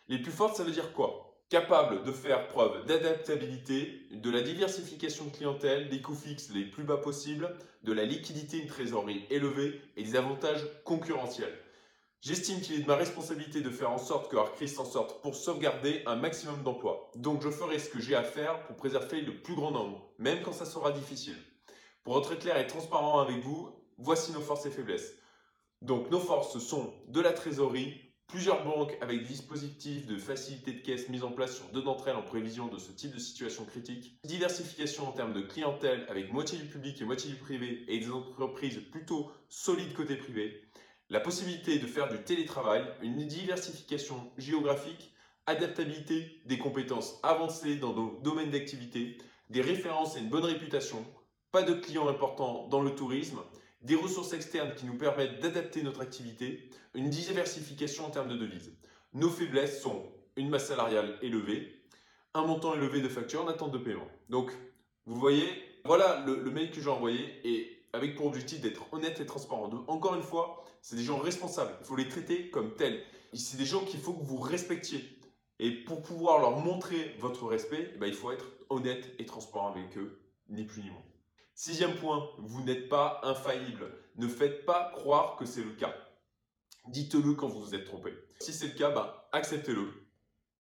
Les 0.07 0.19
plus 0.19 0.31
fortes, 0.31 0.55
ça 0.55 0.63
veut 0.63 0.71
dire 0.71 0.93
quoi? 0.93 1.23
Capables 1.49 2.03
de 2.03 2.11
faire 2.11 2.47
preuve 2.47 2.85
d'adaptabilité, 2.85 4.07
de 4.11 4.29
la 4.29 4.41
diversification 4.41 5.25
de 5.25 5.31
clientèle, 5.31 5.89
des 5.89 6.01
coûts 6.01 6.15
fixes 6.15 6.49
les 6.53 6.65
plus 6.65 6.83
bas 6.83 6.97
possibles, 6.97 7.55
de 7.83 7.93
la 7.93 8.03
liquidité, 8.03 8.57
une 8.57 8.67
trésorerie 8.67 9.25
élevée 9.29 9.81
et 9.95 10.03
des 10.03 10.15
avantages 10.15 10.65
concurrentiels. 10.83 11.57
J'estime 12.19 12.59
qu'il 12.59 12.75
est 12.75 12.81
de 12.81 12.87
ma 12.87 12.95
responsabilité 12.95 13.61
de 13.61 13.69
faire 13.69 13.91
en 13.91 13.99
sorte 13.99 14.29
que 14.29 14.37
Arcris 14.37 14.67
s'en 14.67 14.85
sorte 14.85 15.21
pour 15.21 15.35
sauvegarder 15.35 16.01
un 16.07 16.15
maximum 16.15 16.63
d'emplois. 16.63 17.11
Donc 17.15 17.43
je 17.43 17.49
ferai 17.49 17.77
ce 17.77 17.89
que 17.89 18.01
j'ai 18.01 18.15
à 18.15 18.23
faire 18.23 18.63
pour 18.63 18.75
préserver 18.75 19.21
le 19.21 19.41
plus 19.41 19.55
grand 19.55 19.71
nombre, 19.71 20.09
même 20.17 20.41
quand 20.41 20.51
ça 20.51 20.65
sera 20.65 20.91
difficile. 20.91 21.37
Pour 22.07 22.19
être 22.19 22.35
clair 22.35 22.57
et 22.57 22.67
transparent 22.67 23.19
avec 23.19 23.43
vous, 23.43 23.69
voici 23.97 24.31
nos 24.31 24.39
forces 24.39 24.65
et 24.65 24.71
faiblesses. 24.71 25.13
Donc 25.81 26.09
nos 26.09 26.21
forces 26.21 26.57
sont 26.57 26.93
de 27.09 27.19
la 27.19 27.33
trésorerie, 27.33 28.13
plusieurs 28.27 28.63
banques 28.63 28.97
avec 29.01 29.27
dispositifs 29.27 30.07
de 30.07 30.17
facilité 30.17 30.71
de 30.71 30.79
caisse 30.79 31.09
mis 31.09 31.21
en 31.21 31.33
place 31.33 31.57
sur 31.57 31.65
deux 31.73 31.81
d'entre 31.81 32.07
elles 32.07 32.15
en 32.15 32.21
prévision 32.21 32.69
de 32.69 32.77
ce 32.77 32.93
type 32.93 33.13
de 33.13 33.19
situation 33.19 33.65
critique, 33.65 34.21
diversification 34.23 35.05
en 35.05 35.11
termes 35.11 35.33
de 35.33 35.41
clientèle 35.41 36.05
avec 36.07 36.31
moitié 36.31 36.57
du 36.57 36.69
public 36.69 37.01
et 37.01 37.03
moitié 37.03 37.29
du 37.29 37.35
privé 37.35 37.83
et 37.89 37.99
des 37.99 38.09
entreprises 38.09 38.79
plutôt 38.89 39.29
solides 39.49 39.93
côté 39.93 40.15
privé, 40.15 40.61
la 41.09 41.19
possibilité 41.19 41.77
de 41.77 41.87
faire 41.87 42.07
du 42.07 42.23
télétravail, 42.23 42.85
une 43.01 43.27
diversification 43.27 44.31
géographique, 44.37 45.13
adaptabilité 45.45 46.41
des 46.45 46.57
compétences 46.57 47.19
avancées 47.21 47.75
dans 47.75 47.91
nos 47.91 48.17
domaines 48.21 48.51
d'activité, 48.51 49.17
des 49.49 49.61
références 49.61 50.15
et 50.15 50.21
une 50.21 50.29
bonne 50.29 50.45
réputation, 50.45 51.05
pas 51.51 51.63
de 51.63 51.73
clients 51.73 52.07
importants 52.07 52.67
dans 52.67 52.81
le 52.81 52.95
tourisme, 52.95 53.39
des 53.81 53.95
ressources 53.95 54.33
externes 54.33 54.73
qui 54.75 54.85
nous 54.85 54.97
permettent 54.97 55.39
d'adapter 55.39 55.83
notre 55.83 56.01
activité, 56.01 56.69
une 56.93 57.09
diversification 57.09 58.05
en 58.05 58.09
termes 58.09 58.29
de 58.29 58.37
devises. 58.37 58.75
Nos 59.13 59.29
faiblesses 59.29 59.81
sont 59.81 60.03
une 60.35 60.49
masse 60.49 60.67
salariale 60.67 61.17
élevée, 61.21 61.83
un 62.33 62.45
montant 62.45 62.73
élevé 62.75 63.01
de 63.01 63.09
factures 63.09 63.43
en 63.43 63.47
attente 63.47 63.71
de 63.71 63.77
paiement. 63.77 64.07
Donc, 64.29 64.51
vous 65.05 65.15
voyez, 65.15 65.47
voilà 65.85 66.23
le, 66.25 66.51
mail 66.51 66.71
que 66.71 66.81
j'ai 66.81 66.89
envoyé 66.89 67.19
et 67.43 67.85
avec 67.93 68.15
pour 68.15 68.25
objectif 68.25 68.61
d'être 68.61 68.93
honnête 68.93 69.19
et 69.19 69.25
transparent. 69.25 69.69
encore 69.87 70.15
une 70.15 70.21
fois, 70.21 70.63
c'est 70.81 70.95
des 70.95 71.03
gens 71.03 71.17
responsables. 71.17 71.71
Il 71.79 71.85
faut 71.85 71.95
les 71.95 72.07
traiter 72.07 72.49
comme 72.49 72.75
tels. 72.75 73.01
C'est 73.33 73.57
des 73.57 73.65
gens 73.65 73.83
qu'il 73.83 73.99
faut 73.99 74.13
que 74.13 74.23
vous 74.23 74.39
respectiez. 74.39 75.03
Et 75.59 75.71
pour 75.71 76.03
pouvoir 76.03 76.39
leur 76.39 76.59
montrer 76.59 77.15
votre 77.19 77.45
respect, 77.47 77.91
eh 77.95 77.97
ben, 77.97 78.07
il 78.07 78.13
faut 78.13 78.31
être 78.31 78.45
honnête 78.69 79.09
et 79.17 79.25
transparent 79.25 79.71
avec 79.71 79.97
eux, 79.97 80.19
ni 80.49 80.65
plus 80.65 80.83
ni 80.83 80.89
moins. 80.89 81.06
Sixième 81.59 81.95
point, 81.95 82.29
vous 82.37 82.63
n'êtes 82.63 82.87
pas 82.87 83.19
infaillible. 83.23 83.91
Ne 84.15 84.27
faites 84.27 84.63
pas 84.63 84.91
croire 84.93 85.37
que 85.37 85.45
c'est 85.47 85.63
le 85.63 85.71
cas. 85.71 85.91
Dites-le 86.87 87.33
quand 87.33 87.47
vous 87.47 87.63
vous 87.63 87.73
êtes 87.73 87.85
trompé. 87.85 88.13
Si 88.39 88.53
c'est 88.53 88.67
le 88.67 88.73
cas, 88.73 88.91
ben, 88.91 89.11
acceptez-le. 89.31 89.91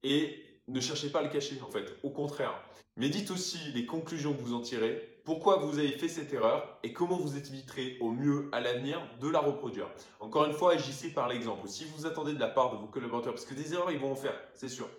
et 0.01 0.43
ne 0.67 0.79
cherchez 0.81 1.11
pas 1.11 1.19
à 1.19 1.21
le 1.21 1.29
cacher 1.29 1.61
en 1.61 1.69
fait, 1.69 1.95
au 2.01 2.09
contraire. 2.09 2.59
Mais 2.95 3.09
dites 3.09 3.29
aussi 3.29 3.59
les 3.75 3.85
conclusions 3.85 4.33
que 4.33 4.41
vous 4.41 4.55
en 4.55 4.61
tirez, 4.61 5.21
pourquoi 5.23 5.57
vous 5.57 5.77
avez 5.77 5.91
fait 5.91 6.09
cette 6.09 6.33
erreur 6.33 6.79
et 6.81 6.93
comment 6.93 7.17
vous 7.17 7.37
éviterez 7.37 7.97
au 8.01 8.09
mieux 8.09 8.49
à 8.51 8.59
l'avenir 8.59 8.99
de 9.21 9.29
la 9.29 9.39
reproduire. 9.39 9.87
Encore 10.19 10.45
une 10.45 10.53
fois, 10.53 10.73
agissez 10.73 11.13
par 11.13 11.27
l'exemple. 11.27 11.67
Si 11.67 11.85
vous 11.85 12.07
attendez 12.07 12.33
de 12.33 12.39
la 12.39 12.47
part 12.47 12.71
de 12.71 12.77
vos 12.77 12.87
collaborateurs, 12.87 13.35
parce 13.35 13.45
que 13.45 13.53
des 13.53 13.71
erreurs 13.71 13.91
ils 13.91 13.99
vont 13.99 14.13
en 14.13 14.15
faire, 14.15 14.37
c'est 14.55 14.67
sûr. 14.67 14.89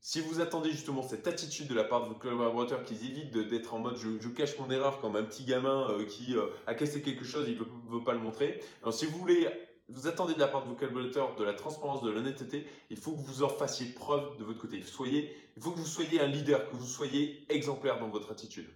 Si 0.00 0.20
vous 0.20 0.40
attendez 0.40 0.70
justement 0.70 1.02
cette 1.02 1.26
attitude 1.26 1.66
de 1.68 1.74
la 1.74 1.84
part 1.84 2.04
de 2.04 2.08
vos 2.08 2.14
collaborateurs 2.14 2.84
qui 2.84 2.94
évitent 2.94 3.36
d'être 3.36 3.74
en 3.74 3.80
mode 3.80 3.96
je, 3.96 4.28
cache 4.28 4.58
mon 4.58 4.70
erreur 4.70 5.00
comme 5.00 5.16
un 5.16 5.24
petit 5.24 5.44
gamin 5.44 5.90
euh, 5.90 6.04
qui 6.04 6.36
euh, 6.36 6.46
a 6.66 6.74
cassé 6.74 7.02
quelque 7.02 7.24
chose, 7.24 7.46
il 7.48 7.58
ne 7.58 7.98
veut, 7.98 8.04
pas 8.04 8.12
le 8.12 8.20
montrer. 8.20 8.60
Alors 8.82 8.94
si 8.94 9.06
vous 9.06 9.18
voulez 9.18 9.48
vous 9.88 10.08
attendez 10.08 10.34
de 10.34 10.40
la 10.40 10.48
part 10.48 10.64
de 10.64 10.68
vos 10.68 10.74
collaborateurs 10.74 11.36
de 11.36 11.44
la 11.44 11.52
transparence, 11.52 12.02
de 12.02 12.10
l'honnêteté, 12.10 12.66
il 12.90 12.96
faut 12.96 13.12
que 13.12 13.20
vous 13.20 13.44
en 13.44 13.48
fassiez 13.48 13.86
preuve 13.86 14.36
de 14.38 14.44
votre 14.44 14.58
côté. 14.58 14.82
Soyez, 14.82 15.32
il 15.56 15.62
faut 15.62 15.70
que 15.70 15.78
vous 15.78 15.86
soyez 15.86 16.20
un 16.20 16.26
leader, 16.26 16.68
que 16.68 16.74
vous 16.74 16.86
soyez 16.86 17.46
exemplaire 17.48 18.00
dans 18.00 18.08
votre 18.08 18.32
attitude. 18.32 18.68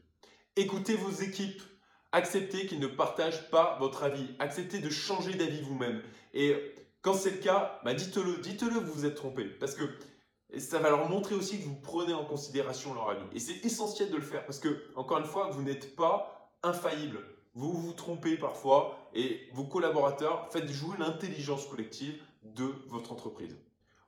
Écoutez 0.57 0.95
vos 0.95 1.11
équipes. 1.11 1.63
Acceptez 2.13 2.67
qu'ils 2.67 2.81
ne 2.81 2.87
partagent 2.87 3.51
pas 3.51 3.77
votre 3.79 4.03
avis. 4.03 4.27
Acceptez 4.41 4.81
de 4.81 4.91
changer 4.91 5.35
d'avis 5.35 5.63
vous-même. 5.63 6.03
Et 6.35 6.57
quand 7.03 7.15
c'est 7.15 7.31
le 7.31 7.39
cas, 7.39 7.81
bah 7.85 7.95
dites-le. 7.95 8.39
Dites-le 8.39 8.79
vous 8.79 8.93
vous 8.93 9.07
êtes 9.07 9.15
trompé. 9.15 9.45
Parce 9.45 9.75
que 9.75 9.85
ça 10.59 10.79
va 10.79 10.91
leur 10.91 11.09
montrer 11.09 11.35
aussi 11.35 11.61
que 11.61 11.65
vous 11.65 11.79
prenez 11.81 12.13
en 12.13 12.25
considération 12.25 12.93
leur 12.95 13.11
avis. 13.11 13.25
Et 13.33 13.39
c'est 13.39 13.65
essentiel 13.65 14.11
de 14.11 14.17
le 14.17 14.23
faire. 14.23 14.45
Parce 14.45 14.59
que, 14.59 14.83
encore 14.97 15.19
une 15.19 15.25
fois, 15.25 15.51
vous 15.51 15.63
n'êtes 15.63 15.95
pas 15.95 16.51
infaillible 16.63 17.21
vous 17.55 17.73
vous 17.73 17.93
trompez 17.93 18.37
parfois 18.37 18.97
et 19.15 19.49
vos 19.53 19.65
collaborateurs, 19.65 20.49
faites 20.53 20.71
jouer 20.71 20.97
l'intelligence 20.99 21.67
collective 21.67 22.23
de 22.43 22.73
votre 22.89 23.13
entreprise. 23.13 23.57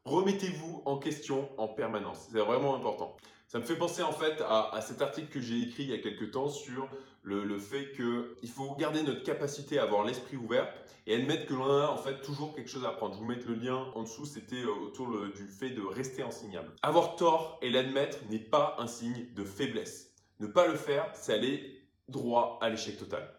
Remettez-vous 0.05 0.83
en 0.85 0.99
question 0.99 1.49
en 1.59 1.69
permanence, 1.69 2.29
c'est 2.33 2.39
vraiment 2.39 2.75
important. 2.75 3.17
Ça 3.47 3.61
me 3.61 3.65
fait 3.65 3.77
penser 3.77 4.03
en 4.03 4.11
fait 4.13 4.43
à, 4.49 4.81
cet 4.81 5.01
article 5.01 5.29
que 5.29 5.41
j'ai 5.41 5.61
écrit 5.61 5.85
il 5.85 5.91
y 5.91 5.93
a 5.93 5.99
quelques 5.99 6.33
temps 6.33 6.49
sur 6.49 6.89
le, 7.23 7.59
fait 7.59 7.93
qu'il 7.93 8.49
faut 8.49 8.75
garder 8.75 9.03
notre 9.05 9.23
capacité 9.23 9.79
à 9.79 9.85
avoir 9.85 10.05
l'esprit 10.05 10.37
ouvert 10.37 10.73
et 11.07 11.15
admettre 11.15 11.47
que 11.47 11.55
l'on 11.55 11.71
a 11.71 11.87
en 11.87 11.99
fait 11.99 12.21
toujours 12.23 12.53
quelque 12.55 12.69
chose 12.69 12.85
à 12.85 12.89
apprendre. 12.89 13.15
Je 13.15 13.21
vous 13.21 13.27
mets 13.27 13.37
le 13.37 13.55
lien 13.55 13.93
en 13.95 14.03
dessous, 14.03 14.25
c'était 14.25 14.63
euh, 14.63 14.87
autour 14.87 15.09
du 15.37 15.47
fait 15.47 15.71
de 15.71 15.83
rester 15.83 16.25
enseignable. 16.25 16.73
Avoir 16.83 17.15
tort 17.15 17.59
et 17.63 17.71
l'admettre 17.71 18.19
n'est 18.29 18.39
pas 18.39 18.75
un 18.79 18.89
signe 18.89 19.27
de 19.35 19.45
faiblesse. 19.45 20.15
Ne 20.41 20.49
pas 20.49 20.67
le 20.67 20.75
faire, 20.75 21.09
c'est 21.13 21.35
aller 21.35 21.87
droit 22.09 22.59
à 22.61 22.71
l'échec 22.71 22.99
total. 22.99 23.33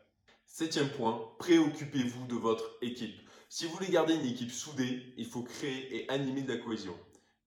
Septième 0.46 0.90
point, 0.90 1.28
préoccupez-vous 1.40 2.28
de 2.28 2.36
votre 2.36 2.78
équipe. 2.82 3.23
Si 3.56 3.68
vous 3.68 3.74
voulez 3.74 3.92
garder 3.92 4.16
une 4.16 4.26
équipe 4.26 4.52
soudée, 4.52 5.14
il 5.16 5.28
faut 5.28 5.44
créer 5.44 5.96
et 5.96 6.10
animer 6.10 6.42
de 6.42 6.52
la 6.52 6.58
cohésion. 6.58 6.98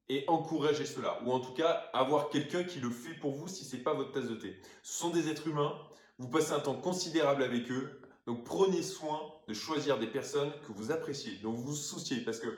Et 0.08 0.22
encourager 0.28 0.86
cela, 0.86 1.20
ou 1.25 1.32
en 1.32 1.40
tout 1.40 1.52
cas 1.52 1.90
avoir 1.92 2.30
quelqu'un 2.30 2.62
qui 2.62 2.78
le 2.78 2.90
fait 2.90 3.14
pour 3.14 3.32
vous 3.32 3.48
si 3.48 3.64
ce 3.64 3.75
n'est 3.75 3.82
pas 3.82 3.92
votre 3.92 4.12
tasse 4.12 4.28
de 4.28 4.36
thé. 4.36 4.56
Ce 4.84 5.00
sont 5.00 5.10
des 5.10 5.28
êtres 5.28 5.48
humains, 5.48 5.76
vous 6.18 6.28
passez 6.28 6.52
un 6.52 6.60
temps 6.60 6.80
considérable 6.80 7.42
avec 7.42 7.68
eux, 7.72 8.00
donc 8.25 8.44
prenez 8.44 8.84
soin 8.84 9.20
de 9.48 9.52
choisir 9.52 9.98
des 9.98 10.06
personnes 10.06 10.52
que 10.64 10.70
vous 10.70 10.92
appréciez, 10.92 11.38
dont 11.42 11.50
vous 11.50 11.64
vous 11.64 11.75
souciez, 11.75 12.18
parce 12.18 12.38
que 12.38 12.56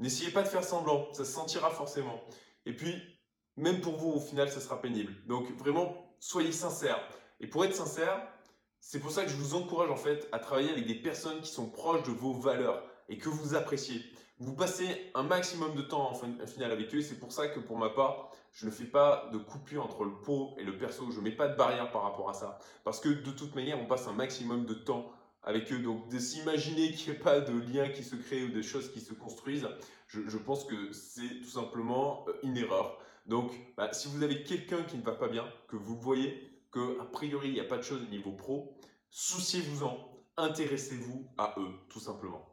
n'essayez 0.00 0.32
pas 0.32 0.42
de 0.42 0.48
faire 0.48 0.64
semblant, 0.64 1.06
ça 1.12 1.24
se 1.24 1.30
sentira 1.30 1.70
forcément. 1.70 2.20
Et 2.66 2.74
puis, 2.74 3.00
même 3.56 3.80
pour 3.80 3.94
vous, 3.94 4.10
au 4.10 4.20
final, 4.20 4.50
ça 4.50 4.60
sera 4.60 4.82
pénible. 4.82 5.14
Donc 5.28 5.56
vraiment, 5.56 6.12
soyez 6.18 6.50
sincères. 6.50 7.00
Et 7.38 7.46
pour 7.46 7.64
être 7.64 7.76
sincère, 7.76 8.26
c'est 8.84 8.98
pour 8.98 9.12
ça 9.12 9.22
que 9.22 9.30
je 9.30 9.36
vous 9.36 9.54
encourage 9.54 9.90
en 9.90 9.96
fait 9.96 10.28
à 10.32 10.40
travailler 10.40 10.70
avec 10.70 10.88
des 10.88 10.96
personnes 10.96 11.40
qui 11.40 11.52
sont 11.52 11.70
proches 11.70 12.02
de 12.02 12.10
vos 12.10 12.32
valeurs 12.32 12.82
et 13.08 13.16
que 13.16 13.28
vous 13.28 13.54
appréciez. 13.54 14.02
Vous 14.40 14.56
passez 14.56 15.12
un 15.14 15.22
maximum 15.22 15.76
de 15.76 15.82
temps 15.82 16.10
en 16.10 16.46
final 16.46 16.72
avec 16.72 16.92
eux. 16.92 17.00
C'est 17.00 17.20
pour 17.20 17.30
ça 17.30 17.46
que 17.46 17.60
pour 17.60 17.78
ma 17.78 17.90
part, 17.90 18.30
je 18.52 18.66
ne 18.66 18.72
fais 18.72 18.84
pas 18.84 19.30
de 19.32 19.38
coupure 19.38 19.84
entre 19.84 20.02
le 20.02 20.10
pot 20.10 20.56
et 20.58 20.64
le 20.64 20.76
perso. 20.76 21.12
Je 21.12 21.20
ne 21.20 21.24
mets 21.24 21.30
pas 21.30 21.46
de 21.46 21.56
barrière 21.56 21.92
par 21.92 22.02
rapport 22.02 22.28
à 22.28 22.34
ça. 22.34 22.58
Parce 22.82 22.98
que 22.98 23.08
de 23.08 23.30
toute 23.30 23.54
manière, 23.54 23.80
on 23.80 23.86
passe 23.86 24.08
un 24.08 24.14
maximum 24.14 24.66
de 24.66 24.74
temps 24.74 25.12
avec 25.44 25.72
eux. 25.72 25.78
Donc 25.78 26.08
de 26.08 26.18
s'imaginer 26.18 26.90
qu'il 26.90 27.12
n'y 27.12 27.18
ait 27.18 27.22
pas 27.22 27.40
de 27.40 27.52
lien 27.72 27.88
qui 27.88 28.02
se 28.02 28.16
crée 28.16 28.42
ou 28.42 28.48
de 28.48 28.62
choses 28.62 28.90
qui 28.90 29.00
se 29.00 29.14
construisent, 29.14 29.68
je, 30.08 30.36
pense 30.38 30.64
que 30.64 30.92
c'est 30.92 31.40
tout 31.40 31.50
simplement 31.50 32.24
euh, 32.26 32.32
une 32.42 32.56
erreur. 32.56 32.98
Donc 33.26 33.52
bah, 33.76 33.92
si 33.92 34.08
vous 34.08 34.24
avez 34.24 34.42
quelqu'un 34.42 34.82
qui 34.82 34.98
ne 34.98 35.02
va 35.02 35.12
pas 35.12 35.28
bien, 35.28 35.46
que 35.68 35.76
vous 35.76 35.96
voyez, 35.96 36.51
que 36.72 37.00
a 37.00 37.04
priori 37.04 37.48
il 37.48 37.54
n'y 37.54 37.60
a 37.60 37.64
pas 37.64 37.76
de 37.76 37.82
choses 37.82 38.02
au 38.02 38.10
niveau 38.10 38.32
pro, 38.32 38.76
souciez-vous-en, 39.10 39.96
intéressez-vous 40.36 41.30
à 41.38 41.54
eux, 41.58 41.70
tout 41.88 42.00
simplement. 42.00 42.52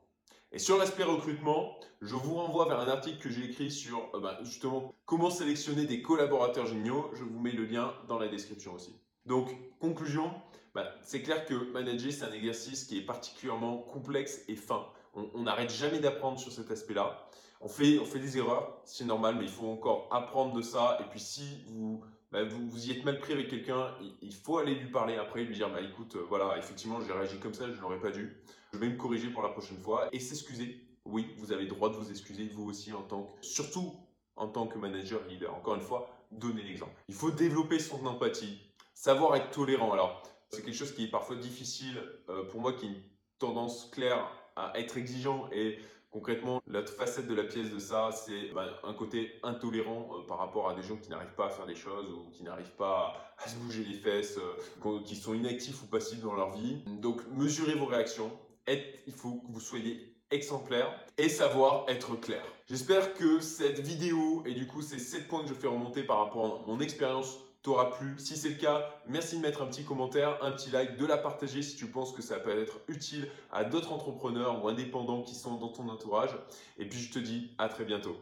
Et 0.51 0.57
sur 0.57 0.77
l'aspect 0.77 1.03
recrutement, 1.03 1.79
je 2.01 2.15
vous 2.15 2.35
renvoie 2.35 2.67
vers 2.67 2.79
un 2.79 2.87
article 2.87 3.19
que 3.19 3.29
j'ai 3.29 3.45
écrit 3.45 3.69
sur 3.69 4.09
euh, 4.15 4.19
bah, 4.19 4.39
justement 4.41 4.95
comment 5.05 5.29
sélectionner 5.29 5.85
des 5.85 6.01
collaborateurs 6.01 6.65
géniaux. 6.65 7.11
Je 7.13 7.23
vous 7.23 7.39
mets 7.39 7.51
le 7.51 7.65
lien 7.65 7.93
dans 8.07 8.17
la 8.17 8.27
description 8.27 8.73
aussi. 8.73 8.99
Donc, 9.25 9.51
conclusion, 9.79 10.33
bah, 10.73 10.87
c'est 11.03 11.21
clair 11.21 11.45
que 11.45 11.71
manager, 11.71 12.11
c'est 12.11 12.23
un 12.23 12.31
exercice 12.31 12.85
qui 12.85 12.97
est 12.97 13.05
particulièrement 13.05 13.77
complexe 13.77 14.41
et 14.47 14.55
fin. 14.55 14.87
On 15.13 15.43
n'arrête 15.43 15.69
jamais 15.69 15.99
d'apprendre 15.99 16.39
sur 16.39 16.51
cet 16.51 16.71
aspect-là. 16.71 17.29
On 17.61 17.67
fait, 17.67 17.99
on 17.99 18.05
fait 18.05 18.19
des 18.19 18.37
erreurs, 18.37 18.81
c'est 18.85 19.05
normal, 19.05 19.35
mais 19.37 19.43
il 19.43 19.51
faut 19.51 19.67
encore 19.67 20.07
apprendre 20.11 20.53
de 20.53 20.61
ça. 20.61 20.97
Et 21.01 21.09
puis 21.09 21.19
si 21.19 21.63
vous 21.67 22.03
bah, 22.31 22.43
vous, 22.43 22.69
vous 22.69 22.87
y 22.87 22.91
êtes 22.91 23.03
mal 23.03 23.19
pris 23.19 23.33
avec 23.33 23.49
quelqu'un, 23.49 23.95
il, 24.21 24.33
faut 24.33 24.59
aller 24.59 24.75
lui 24.75 24.91
parler 24.91 25.15
après, 25.15 25.43
lui 25.43 25.55
dire 25.55 25.69
bah 25.69 25.81
écoute, 25.81 26.15
euh, 26.15 26.25
voilà, 26.29 26.57
effectivement, 26.57 26.99
j'ai 27.01 27.11
réagi 27.11 27.39
comme 27.39 27.53
ça, 27.53 27.71
je 27.71 27.79
n'aurais 27.81 27.99
pas 27.99 28.11
dû. 28.11 28.37
Je 28.73 28.77
vais 28.77 28.89
me 28.89 28.97
corriger 28.97 29.29
pour 29.29 29.41
la 29.41 29.49
prochaine 29.49 29.79
fois 29.79 30.09
et 30.11 30.19
s'excuser. 30.19 30.85
Oui, 31.05 31.33
vous 31.37 31.51
avez 31.51 31.63
le 31.63 31.69
droit 31.69 31.89
de 31.89 31.95
vous 31.95 32.11
excuser, 32.11 32.47
vous 32.47 32.69
aussi 32.69 32.93
en 32.93 33.01
tant 33.01 33.23
que, 33.23 33.45
surtout 33.45 33.95
en 34.35 34.47
tant 34.47 34.67
que 34.67 34.77
manager 34.77 35.21
leader. 35.27 35.55
Encore 35.55 35.75
une 35.75 35.81
fois, 35.81 36.07
donnez 36.31 36.61
l'exemple. 36.61 36.93
Il 37.07 37.15
faut 37.15 37.31
développer 37.31 37.79
son 37.79 38.05
empathie, 38.05 38.59
savoir 38.93 39.35
être 39.35 39.49
tolérant. 39.49 39.91
Alors, 39.91 40.21
c'est 40.49 40.63
quelque 40.63 40.75
chose 40.75 40.93
qui 40.93 41.05
est 41.05 41.11
parfois 41.11 41.35
difficile 41.35 41.99
euh, 42.29 42.43
pour 42.43 42.61
moi, 42.61 42.73
qui 42.73 42.85
est 42.85 42.89
une 42.89 43.01
tendance 43.39 43.89
claire 43.91 44.31
à 44.55 44.77
être 44.77 44.97
exigeant 44.97 45.49
et 45.51 45.79
Concrètement, 46.11 46.61
l'autre 46.65 46.91
facette 46.93 47.27
de 47.27 47.35
la 47.35 47.43
pièce 47.43 47.69
de 47.69 47.77
ça, 47.77 48.09
c'est 48.11 48.51
bah, 48.53 48.65
un 48.83 48.93
côté 48.93 49.39
intolérant 49.43 50.09
euh, 50.11 50.25
par 50.27 50.39
rapport 50.39 50.69
à 50.69 50.73
des 50.73 50.81
gens 50.81 50.97
qui 50.97 51.09
n'arrivent 51.09 51.35
pas 51.35 51.47
à 51.47 51.49
faire 51.49 51.67
des 51.67 51.75
choses 51.75 52.11
ou 52.11 52.31
qui 52.31 52.43
n'arrivent 52.43 52.75
pas 52.77 53.33
à, 53.37 53.47
se 53.47 53.55
bouger 53.57 53.83
les 53.83 53.95
fesses, 53.95 54.39
euh, 54.39 54.99
qui 55.05 55.15
sont 55.15 55.35
inactifs 55.35 55.83
ou 55.83 55.85
passifs 55.85 56.21
dans 56.21 56.33
leur 56.33 56.51
vie. 56.51 56.83
Donc, 56.99 57.21
mesurez 57.31 57.75
vos 57.75 57.85
réactions. 57.85 58.31
il 58.67 59.13
faut 59.13 59.33
que 59.33 59.51
vous 59.51 59.59
soyez 59.59 60.15
exemplaire 60.31 60.87
et 61.17 61.29
savoir 61.29 61.85
être 61.89 62.15
clair. 62.15 62.43
J'espère 62.67 63.13
que 63.13 63.39
cette 63.39 63.79
vidéo 63.79 64.43
et 64.45 64.53
du 64.53 64.67
coup 64.67 64.81
ces 64.81 64.99
7 64.99 65.27
points 65.27 65.41
que 65.41 65.49
je 65.49 65.53
fais 65.55 65.67
remonter 65.67 66.03
par 66.03 66.19
rapport 66.19 66.45
à 66.45 66.67
mon 66.67 66.79
expérience 66.79 67.39
t'aura 67.61 67.91
plu. 67.91 68.15
Si 68.17 68.37
c'est 68.37 68.49
le 68.49 68.55
cas, 68.55 68.89
merci 69.07 69.37
de 69.37 69.41
mettre 69.41 69.61
un 69.61 69.65
petit 69.67 69.83
commentaire, 69.83 70.37
un 70.41 70.51
petit 70.51 70.69
like, 70.71 70.97
de 70.97 71.05
la 71.05 71.17
partager 71.17 71.61
si 71.61 71.75
tu 71.75 71.87
penses 71.87 72.13
que 72.13 72.21
ça 72.21 72.39
peut 72.39 72.57
être 72.57 72.79
utile 72.87 73.27
à 73.51 73.63
d'autres 73.63 73.91
entrepreneurs 73.91 74.63
ou 74.63 74.67
indépendants 74.67 75.21
qui 75.21 75.35
sont 75.35 75.55
dans 75.55 75.69
ton 75.69 75.89
entourage. 75.89 76.31
Et 76.77 76.87
puis 76.87 76.99
je 76.99 77.11
te 77.11 77.19
dis 77.19 77.51
à 77.57 77.69
très 77.69 77.85
bientôt. 77.85 78.17